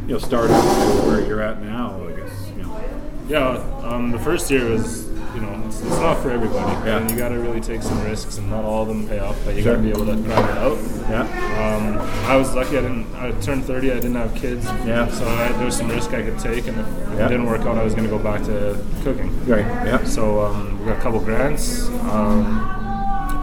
you 0.08 0.14
know 0.14 0.20
startup 0.20 0.62
to 0.62 1.08
where 1.08 1.22
you're 1.26 1.42
at 1.42 1.62
now. 1.62 2.02
I 2.08 2.12
guess 2.14 2.50
you 2.56 2.64
know. 2.64 2.82
Yeah, 3.28 3.58
um, 3.84 4.12
the 4.12 4.20
first 4.20 4.50
year 4.50 4.70
was, 4.70 5.06
you 5.36 5.42
know, 5.42 5.62
it's, 5.68 5.82
it's 5.82 5.90
not 5.98 6.22
for 6.22 6.32
everybody. 6.32 6.72
Yeah. 6.88 7.00
And 7.00 7.12
you 7.12 7.18
got 7.18 7.30
to 7.30 7.36
really 7.40 7.60
take 7.60 7.84
some 7.84 8.02
risks, 8.06 8.38
and 8.38 8.50
not 8.50 8.64
all 8.64 8.84
of 8.84 8.88
them 8.88 9.06
pay 9.06 9.20
off, 9.20 9.36
but 9.44 9.54
you 9.56 9.64
Sure. 9.64 9.74
got 9.76 9.82
to 9.82 9.84
be 9.84 9.90
able 9.92 10.06
to 10.06 10.16
grind 10.16 10.50
it 10.50 10.58
out. 10.58 10.78
Yeah. 11.10 11.76
Um, 11.76 11.98
I 12.26 12.38
was 12.38 12.56
lucky. 12.56 12.78
I 12.78 12.82
didn't. 12.82 13.14
I 13.16 13.32
turned 13.42 13.66
30. 13.66 13.92
I 13.92 13.96
didn't 13.96 14.16
have 14.16 14.34
kids. 14.34 14.64
Yeah. 14.86 15.10
So 15.10 15.28
I, 15.28 15.52
there 15.52 15.66
was 15.66 15.76
some 15.76 15.90
risk 15.90 16.12
I 16.14 16.24
could 16.24 16.40
take, 16.40 16.68
and 16.68 16.80
if, 16.80 16.88
Yeah. 16.88 17.26
it 17.26 17.30
didn't 17.30 17.46
work 17.48 17.62
out, 17.62 17.78
I 17.78 17.84
was 17.84 17.94
going 17.94 18.06
to 18.10 18.16
go 18.18 18.20
back 18.20 18.44
to 18.46 18.82
cooking. 19.04 19.46
Right. 19.46 19.66
Yeah. 19.86 20.02
So 20.06 20.40
um, 20.46 20.80
we 20.80 20.86
got 20.86 20.98
a 20.98 21.02
couple 21.02 21.20
grants. 21.20 21.90
Um, 22.10 22.60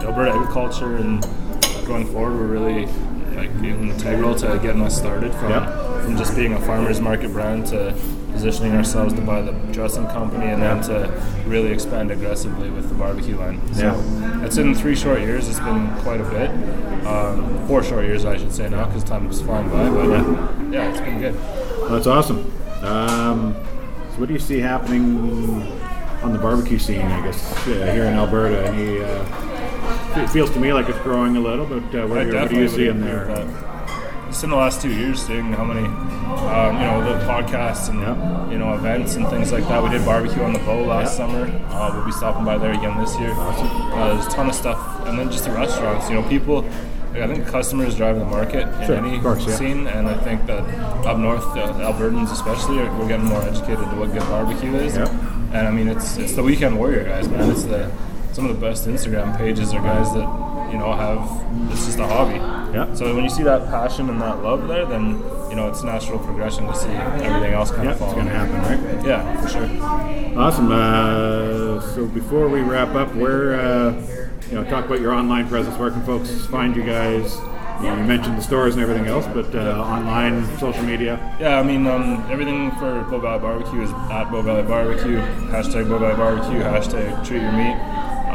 Alberta 0.03 0.31
Agriculture 0.33 0.97
and 0.97 1.21
going 1.85 2.07
forward, 2.07 2.37
we're 2.39 2.47
really 2.47 2.87
like 3.35 3.49
integral 3.63 4.33
to 4.35 4.59
getting 4.63 4.81
us 4.81 4.97
started 4.97 5.31
from 5.35 5.49
Yeah. 5.51 5.84
From 6.05 6.15
just 6.17 6.35
being 6.35 6.53
a 6.53 6.61
farmers 6.61 7.01
market 7.01 7.31
brand 7.33 7.65
to 7.67 7.93
positioning 8.31 8.73
ourselves 8.73 9.13
to 9.13 9.21
buy 9.21 9.41
the 9.41 9.51
dressing 9.71 10.05
company 10.07 10.45
and 10.45 10.61
then 10.61 10.81
to 10.83 11.09
really 11.47 11.71
expand 11.71 12.11
aggressively 12.11 12.69
with 12.69 12.87
the 12.89 12.95
barbecue 12.95 13.35
line. 13.37 13.59
So 13.73 13.83
Yeah. 13.85 14.45
it's 14.45 14.57
in 14.57 14.75
three 14.75 14.95
short 14.95 15.21
years. 15.21 15.49
It's 15.49 15.59
been 15.59 15.87
quite 16.03 16.21
a 16.21 16.25
bit. 16.25 16.49
Um, 17.07 17.65
four 17.67 17.83
short 17.83 18.05
years, 18.05 18.23
I 18.25 18.37
should 18.37 18.51
say 18.53 18.69
now, 18.69 18.85
because 18.85 19.03
time 19.03 19.21
time's 19.23 19.41
flying 19.41 19.69
by. 19.69 19.89
But 19.89 20.09
yeah, 20.09 20.47
yeah 20.71 20.89
it's 20.89 20.99
been 21.01 21.19
good. 21.19 21.35
That's 21.89 22.07
awesome. 22.07 22.51
Um, 22.83 23.55
so, 24.11 24.19
what 24.19 24.27
do 24.27 24.33
you 24.33 24.39
see 24.39 24.59
happening 24.59 25.63
on 26.21 26.33
the 26.33 26.39
barbecue 26.39 26.77
scene? 26.77 27.01
I 27.01 27.21
guess 27.23 27.63
here 27.65 28.03
in 28.05 28.13
Alberta. 28.13 28.67
Any, 28.67 29.01
uh, 29.01 30.21
it 30.21 30.29
feels 30.29 30.49
to 30.51 30.59
me 30.59 30.71
like 30.73 30.87
it's 30.89 30.99
growing 30.99 31.35
a 31.37 31.39
little, 31.39 31.65
but 31.65 31.77
uh, 31.77 32.05
what, 32.07 32.17
are, 32.19 32.21
you- 32.21 32.27
what 32.27 32.31
definitely 32.31 32.57
you 32.57 32.63
would 32.63 32.71
seeing 32.75 33.01
there? 33.01 33.25
that. 33.25 33.74
Just 34.35 34.43
in 34.43 34.49
the 34.49 34.57
last 34.57 34.81
two 34.81 34.89
years, 34.89 35.25
seeing 35.25 35.53
how 35.53 35.63
many, 35.63 35.85
um, 35.87 36.75
you 36.75 36.85
know, 36.85 37.01
the 37.07 37.23
podcasts 37.25 37.87
and 37.87 38.01
Yeah. 38.01 38.49
you 38.51 38.57
know 38.57 38.73
events 38.73 39.15
and 39.15 39.25
things 39.29 39.53
like 39.53 39.65
that. 39.69 39.81
We 39.81 39.87
did 39.87 40.03
barbecue 40.03 40.43
on 40.43 40.51
the 40.51 40.59
bow 40.59 40.83
last 40.83 41.17
Yeah. 41.17 41.25
summer. 41.25 41.49
Uh, 41.71 41.91
we'll 41.95 42.03
be 42.03 42.11
stopping 42.11 42.43
by 42.43 42.57
there 42.57 42.73
again 42.73 42.97
this 42.99 43.17
year. 43.17 43.31
Uh, 43.33 44.09
there's 44.13 44.27
a 44.27 44.29
ton 44.31 44.49
of 44.49 44.53
stuff, 44.55 44.77
and 45.07 45.17
then 45.17 45.31
just 45.31 45.45
the 45.45 45.51
restaurants. 45.51 46.09
You 46.09 46.15
know, 46.15 46.23
people. 46.23 46.65
Like, 47.13 47.23
I 47.23 47.27
think 47.27 47.47
customers 47.47 47.95
drive 47.95 48.19
the 48.19 48.25
market 48.25 48.67
in 48.81 48.85
Sure, 48.87 48.97
any 48.97 49.19
course, 49.19 49.45
yeah. 49.47 49.55
scene, 49.55 49.87
and 49.87 50.09
I 50.09 50.15
think 50.15 50.45
that 50.47 50.63
up 51.05 51.17
north, 51.17 51.45
uh, 51.55 51.71
Albertans 51.89 52.29
especially, 52.33 52.79
are, 52.81 52.91
we're 52.99 53.07
getting 53.07 53.27
more 53.27 53.41
educated 53.41 53.89
to 53.89 53.95
what 53.95 54.11
good 54.11 54.27
barbecue 54.29 54.75
is. 54.75 54.97
And 54.97 55.65
I 55.65 55.71
mean, 55.71 55.87
it's 55.87 56.17
it's 56.17 56.33
the 56.33 56.43
weekend 56.43 56.77
warrior 56.77 57.05
guys, 57.05 57.29
man. 57.29 57.49
It's 57.51 57.63
the 57.63 57.89
some 58.33 58.49
of 58.49 58.59
the 58.59 58.67
best 58.67 58.85
Instagram 58.85 59.37
pages 59.37 59.73
are 59.73 59.79
guys 59.79 60.11
that 60.11 60.27
you 60.73 60.77
know 60.77 60.91
have 60.91 61.21
it's 61.71 61.85
just 61.85 61.99
a 61.99 62.05
hobby. 62.05 62.41
Yeah. 62.75 62.93
So 62.93 63.15
when 63.15 63.23
you 63.23 63.29
see 63.29 63.43
that 63.43 63.67
passion 63.69 64.09
and 64.09 64.21
that 64.21 64.43
love 64.43 64.67
there, 64.67 64.85
then 64.85 65.19
you 65.49 65.55
know 65.55 65.69
it's 65.69 65.83
natural 65.83 66.19
progression 66.19 66.67
to 66.67 66.75
see 66.75 66.89
everything 66.89 67.53
else 67.53 67.71
kind 67.71 67.85
Yeah, 67.85 67.95
of 67.95 68.01
it's 68.01 68.13
going 68.13 68.27
to 68.27 68.33
happen, 68.33 68.57
right? 68.69 69.05
Yeah, 69.05 69.41
for 69.41 69.47
sure. 69.47 70.37
Awesome. 70.37 70.71
Uh, 70.71 71.79
so 71.93 72.05
before 72.05 72.49
we 72.49 72.61
wrap 72.61 72.93
up, 72.95 73.15
where 73.15 73.55
uh, 73.59 73.93
you 74.49 74.55
know, 74.55 74.63
talk 74.69 74.85
about 74.85 75.01
your 75.01 75.13
online 75.13 75.47
presence. 75.47 75.77
Where 75.77 75.89
can 75.91 76.03
folks 76.05 76.45
find 76.47 76.75
you 76.75 76.83
guys? 76.83 77.35
You, 77.81 77.87
know, 77.87 77.97
you 77.97 78.03
mentioned 78.03 78.37
the 78.37 78.41
stores 78.41 78.75
and 78.75 78.83
everything 78.83 79.07
else, 79.07 79.27
but 79.27 79.53
uh, 79.53 79.81
online, 79.81 80.45
social 80.59 80.83
media. 80.83 81.19
Yeah, 81.41 81.59
I 81.59 81.63
mean, 81.63 81.85
um, 81.87 82.25
everything 82.31 82.71
for 82.71 83.01
Bow 83.09 83.19
Valley 83.19 83.39
Barbecue 83.39 83.81
is 83.81 83.91
at 83.91 84.31
Bow 84.31 84.41
Valley 84.41 84.63
Barbecue, 84.63 85.17
hashtag 85.51 85.89
Bow 85.89 85.97
Valley 85.97 86.15
Barbecue, 86.15 86.61
hashtag 86.61 87.25
Treat 87.25 87.41
Your 87.41 87.51
Meat. 87.51 87.75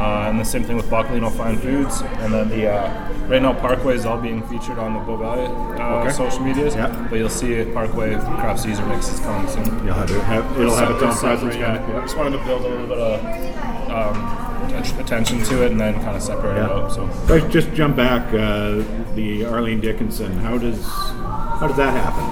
Uh, 0.01 0.29
and 0.31 0.41
the 0.41 0.45
same 0.45 0.65
thing 0.65 0.77
with 0.79 0.87
Boccalino 0.89 1.31
Fine 1.31 1.59
Foods. 1.59 2.01
And 2.01 2.33
then 2.33 2.49
the 2.49 2.71
uh, 2.73 3.13
right 3.29 3.43
now 3.43 3.53
Parkway 3.53 3.95
is 3.97 4.07
all 4.07 4.19
being 4.19 4.43
featured 4.49 4.79
on 4.79 4.95
the 4.95 5.01
Bow 5.01 5.17
Valley 5.19 5.45
uh, 5.79 6.01
Okay. 6.01 6.11
social 6.13 6.41
medias. 6.41 6.75
Yeah. 6.75 7.07
But 7.11 7.17
you'll 7.19 7.29
see 7.29 7.63
Parkway 7.67 8.15
Craft 8.15 8.61
Caesar 8.61 8.87
Mix 8.87 9.13
is 9.13 9.21
coming 9.21 9.47
soon. 9.51 9.67
You'll 9.85 9.93
have 9.93 10.11
it. 10.11 10.23
Have, 10.23 10.59
it'll 10.59 10.75
have 10.75 10.91
its 10.93 11.03
own 11.03 11.15
presence. 11.15 11.55
Yeah. 11.55 11.77
kinda. 11.79 11.99
I 11.99 12.01
just 12.01 12.17
wanted 12.17 12.39
to 12.39 12.45
build 12.47 12.63
a 12.65 12.69
little 12.69 12.87
bit 12.87 12.99
of 12.99 13.91
um, 13.91 14.99
attention 14.99 15.43
to 15.45 15.65
it 15.65 15.71
and 15.73 15.79
then 15.79 15.93
kind 16.03 16.17
of 16.17 16.23
separate 16.23 16.57
it 16.57 16.63
out. 16.63 16.93
So. 16.93 17.05
Let's 17.29 17.53
just 17.53 17.71
jump 17.75 17.97
back. 17.97 18.27
Uh, 18.33 18.83
the 19.15 19.45
Arlene 19.45 19.81
Dickinson. 19.81 20.33
How 20.39 20.57
does 20.57 20.83
how 20.87 21.67
does 21.67 21.77
that 21.77 21.93
happen? 21.93 22.25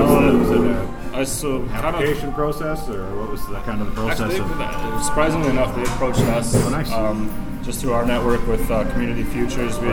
Um, 0.00 1.01
it, 1.14 1.18
was 1.18 1.28
it 1.28 1.36
I 1.38 1.40
so 1.40 1.58
kind 1.66 1.70
of 1.70 1.94
application 1.94 2.32
process, 2.32 2.88
or 2.88 3.04
what 3.16 3.30
was 3.30 3.46
the 3.46 3.60
kind 3.60 3.80
of 3.80 3.86
the 3.88 3.92
process? 3.92 4.20
Actually, 4.38 4.92
of, 4.96 5.02
surprisingly 5.04 5.48
enough, 5.50 5.74
they 5.76 5.82
approached 5.82 6.20
us 6.20 6.54
Oh, 6.54 6.68
nice. 6.70 6.90
um, 6.92 7.30
just 7.64 7.80
through 7.80 7.92
our 7.92 8.04
network 8.04 8.44
with 8.46 8.68
uh, 8.70 8.90
Community 8.92 9.22
Futures. 9.24 9.78
We 9.78 9.88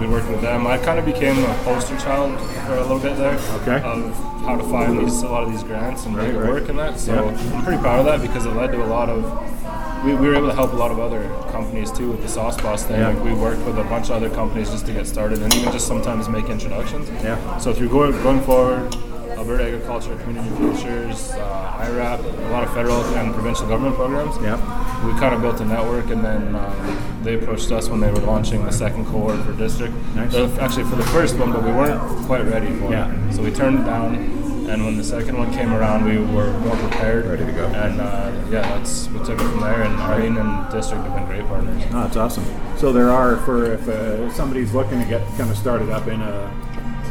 we 0.00 0.06
worked 0.12 0.28
with 0.28 0.42
them. 0.42 0.66
I 0.66 0.76
kind 0.76 0.98
of 0.98 1.06
became 1.06 1.38
a 1.42 1.54
poster 1.64 1.96
child 1.98 2.38
for 2.66 2.74
a 2.74 2.82
little 2.82 2.98
bit 2.98 3.16
there 3.16 3.38
Okay. 3.62 3.80
of 3.82 4.14
how 4.44 4.56
to 4.56 4.62
find 4.64 4.98
these 4.98 5.22
a 5.22 5.26
lot 5.28 5.42
of 5.44 5.50
these 5.50 5.62
grants 5.62 6.04
and 6.04 6.14
make 6.14 6.26
Right, 6.26 6.34
it 6.34 6.38
right. 6.38 6.50
work 6.52 6.68
and 6.68 6.78
that. 6.78 6.98
So 7.00 7.14
Yeah. 7.14 7.56
I'm 7.56 7.64
pretty 7.64 7.80
proud 7.80 8.00
of 8.00 8.04
that 8.06 8.20
because 8.20 8.44
it 8.44 8.50
led 8.54 8.72
to 8.72 8.84
a 8.84 8.86
lot 8.86 9.08
of. 9.08 9.24
We, 10.04 10.14
we 10.14 10.28
were 10.28 10.34
able 10.36 10.48
to 10.48 10.54
help 10.54 10.72
a 10.74 10.76
lot 10.76 10.90
of 10.90 10.98
other 11.00 11.26
companies 11.50 11.90
too 11.90 12.10
with 12.10 12.20
the 12.22 12.28
sauce 12.28 12.60
boss 12.60 12.84
thing. 12.84 13.00
Yeah. 13.00 13.08
Like 13.08 13.24
we 13.24 13.32
worked 13.32 13.62
with 13.64 13.78
a 13.78 13.84
bunch 13.84 14.10
of 14.10 14.16
other 14.16 14.28
companies 14.28 14.70
just 14.70 14.84
to 14.86 14.92
get 14.92 15.06
started 15.06 15.40
and 15.42 15.52
even 15.54 15.72
just 15.72 15.86
sometimes 15.86 16.28
make 16.28 16.50
introductions. 16.50 17.08
Yeah. 17.24 17.56
So 17.58 17.72
through 17.72 17.88
going, 17.88 18.12
going 18.22 18.42
forward, 18.42 18.94
Alberta 19.46 19.64
Agriculture, 19.64 20.16
Community 20.24 20.56
Futures, 20.56 21.30
uh, 21.30 21.76
IRAP, 21.78 22.18
a 22.18 22.50
lot 22.50 22.64
of 22.64 22.74
federal 22.74 23.00
and 23.14 23.32
provincial 23.32 23.68
government 23.68 23.94
programs. 23.94 24.34
Yep. 24.42 24.58
We 25.04 25.12
kind 25.20 25.36
of 25.36 25.40
built 25.40 25.60
a 25.60 25.64
network, 25.64 26.10
and 26.10 26.24
then 26.24 26.56
um, 26.56 27.20
they 27.22 27.34
approached 27.36 27.70
us 27.70 27.88
when 27.88 28.00
they 28.00 28.10
were 28.10 28.18
launching 28.18 28.64
the 28.64 28.72
second 28.72 29.04
cohort 29.06 29.40
for 29.44 29.52
district. 29.52 29.94
Nice. 30.16 30.34
Actually, 30.58 30.90
for 30.90 30.96
the 30.96 31.06
first 31.06 31.36
one, 31.36 31.52
but 31.52 31.62
we 31.62 31.70
weren't 31.70 32.00
quite 32.26 32.44
ready 32.44 32.74
for 32.80 32.90
Yeah. 32.90 33.28
it. 33.28 33.34
So 33.34 33.42
we 33.44 33.52
turned 33.52 33.78
it 33.78 33.84
down. 33.84 34.16
And 34.68 34.84
when 34.84 34.96
the 34.96 35.04
second 35.04 35.38
one 35.38 35.52
came 35.52 35.72
around, 35.72 36.04
we 36.04 36.18
were 36.18 36.50
more 36.58 36.74
prepared, 36.78 37.26
Ready 37.26 37.46
to 37.46 37.52
go. 37.52 37.66
And 37.66 38.00
uh, 38.00 38.32
yeah, 38.50 38.62
that's 38.62 39.06
we 39.10 39.20
took 39.20 39.40
it 39.40 39.44
from 39.44 39.60
there. 39.60 39.84
And 39.84 39.94
Arlene 40.00 40.36
and 40.38 40.72
District 40.72 41.04
have 41.04 41.14
been 41.14 41.24
great 41.26 41.46
partners. 41.46 41.84
Oh, 41.90 42.02
that's 42.02 42.16
awesome. 42.16 42.44
So 42.76 42.92
there 42.92 43.12
are 43.12 43.36
for 43.36 43.74
if 43.74 43.86
uh, 43.88 44.28
somebody's 44.32 44.74
looking 44.74 44.98
to 44.98 45.06
get 45.06 45.24
kind 45.38 45.48
of 45.52 45.56
started 45.56 45.90
up 45.90 46.08
in 46.08 46.20
a 46.20 46.52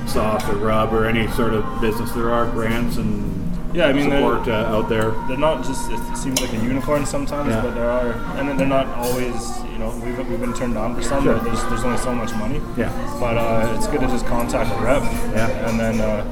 sauce 0.07 0.47
or 0.49 0.55
rub 0.55 0.93
or 0.93 1.05
any 1.05 1.27
sort 1.33 1.53
of 1.53 1.63
business, 1.81 2.11
there 2.11 2.31
are 2.31 2.45
grants 2.51 2.97
and 2.97 3.31
Yeah, 3.75 3.87
I 3.87 3.93
mean, 3.93 4.09
they're- 4.09 4.19
support 4.21 4.47
uh, 4.47 4.75
out 4.75 4.87
there. 4.89 5.11
they're 5.27 5.37
not 5.37 5.63
just 5.65 5.91
it 5.91 5.99
seems 6.17 6.39
like 6.41 6.53
a 6.53 6.57
unicorn 6.57 7.05
sometimes 7.05 7.49
Yeah. 7.49 7.61
but 7.61 7.75
there 7.75 7.89
are 7.89 8.11
and 8.37 8.47
then 8.47 8.55
they're 8.57 8.67
not 8.67 8.87
always 8.95 9.35
you 9.71 9.79
know 9.79 9.89
we've, 10.03 10.17
we've 10.29 10.39
been 10.39 10.53
turned 10.53 10.75
down 10.75 10.95
for 10.95 11.01
some 11.01 11.23
Sure. 11.23 11.33
but 11.35 11.43
there's, 11.43 11.61
there's 11.65 11.83
only 11.83 11.97
so 11.97 12.13
much 12.13 12.33
money 12.35 12.61
Yeah. 12.77 12.91
but 13.19 13.35
uh, 13.37 13.73
it's 13.75 13.87
good 13.87 13.99
to 14.01 14.07
just 14.07 14.25
contact 14.27 14.71
a 14.71 14.81
rep 14.83 15.03
Yeah. 15.33 15.67
and 15.69 15.77
then 15.79 15.99
uh, 15.99 16.23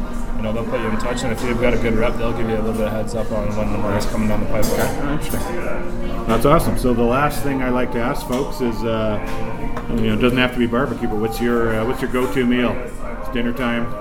know 0.43 0.53
they'll 0.53 0.65
put 0.65 0.79
you 0.81 0.87
in 0.89 0.97
touch 0.97 1.23
and 1.23 1.31
if 1.31 1.41
you've 1.43 1.59
got 1.61 1.73
a 1.73 1.77
good 1.77 1.95
rep 1.95 2.15
they'll 2.17 2.31
give 2.37 2.47
you 2.49 2.55
a 2.55 2.61
little 2.61 2.73
bit 2.73 2.87
of 2.87 2.91
heads 2.93 3.15
up 3.15 3.31
on 3.31 3.47
when 3.57 3.71
the 3.71 3.77
money's 3.77 4.05
coming 4.07 4.27
down 4.27 4.39
the 4.41 4.45
pipeline 4.47 5.13
interesting. 5.17 6.25
That's 6.27 6.45
awesome. 6.45 6.77
So 6.77 6.93
the 6.93 7.01
last 7.03 7.43
thing 7.43 7.61
I 7.61 7.69
like 7.69 7.91
to 7.93 7.99
ask 7.99 8.25
folks 8.27 8.61
is, 8.61 8.81
uh, 8.85 9.19
you 9.89 10.07
know, 10.07 10.13
it 10.13 10.21
doesn't 10.21 10.37
have 10.37 10.53
to 10.53 10.57
be 10.59 10.67
barbecue, 10.67 11.07
but 11.09 11.17
what's 11.17 11.41
your 11.41 11.75
uh, 11.75 11.85
what's 11.85 12.01
your 12.01 12.11
go-to 12.11 12.45
meal? 12.45 12.71
It's 12.71 13.29
dinner 13.33 13.51
time. 13.53 13.93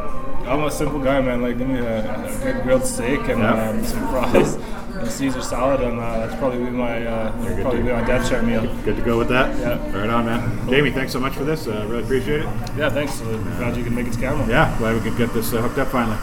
I'm 0.46 0.62
a 0.64 0.70
simple 0.70 1.00
guy 1.00 1.20
man 1.20 1.42
like 1.42 1.58
give 1.58 1.68
me 1.68 1.78
a, 1.78 2.24
a 2.26 2.38
good 2.44 2.62
grilled 2.62 2.84
steak 2.84 3.20
and 3.28 3.40
Yeah. 3.40 3.70
um, 3.70 3.84
some 3.84 4.08
fries 4.08 4.54
and 4.98 5.08
Caesar 5.10 5.40
salad 5.42 5.80
and 5.80 5.98
uh, 5.98 6.18
that's 6.26 6.34
probably 6.38 6.58
be 6.64 6.70
my 6.70 7.04
uh, 7.06 7.32
probably 7.60 7.78
to- 7.78 7.84
be 7.86 7.92
my 7.92 8.04
death 8.04 8.28
chart 8.28 8.44
meal 8.44 8.62
Good 8.84 8.96
to 8.96 9.02
go 9.02 9.18
with 9.18 9.28
that. 9.28 9.56
Yeah. 9.58 9.96
Right 9.96 10.10
on, 10.10 10.26
man. 10.26 10.68
Jamie, 10.68 10.90
thanks 10.92 11.12
so 11.12 11.18
much 11.20 11.32
for 11.34 11.44
this. 11.44 11.66
Uh, 11.66 11.86
really 11.88 12.02
appreciate 12.04 12.40
it. 12.40 12.46
yeah 12.76 12.88
thanks 12.90 13.20
uh, 13.20 13.24
glad 13.58 13.76
you 13.76 13.82
can 13.84 13.94
make 13.94 14.06
it 14.06 14.12
to 14.14 14.20
Canmore 14.20 14.48
Yeah, 14.48 14.76
glad 14.78 14.94
we 14.94 15.00
could 15.08 15.18
get 15.18 15.32
this 15.34 15.52
uh, 15.52 15.60
hooked 15.62 15.78
up 15.78 15.88
finally. 15.88 16.18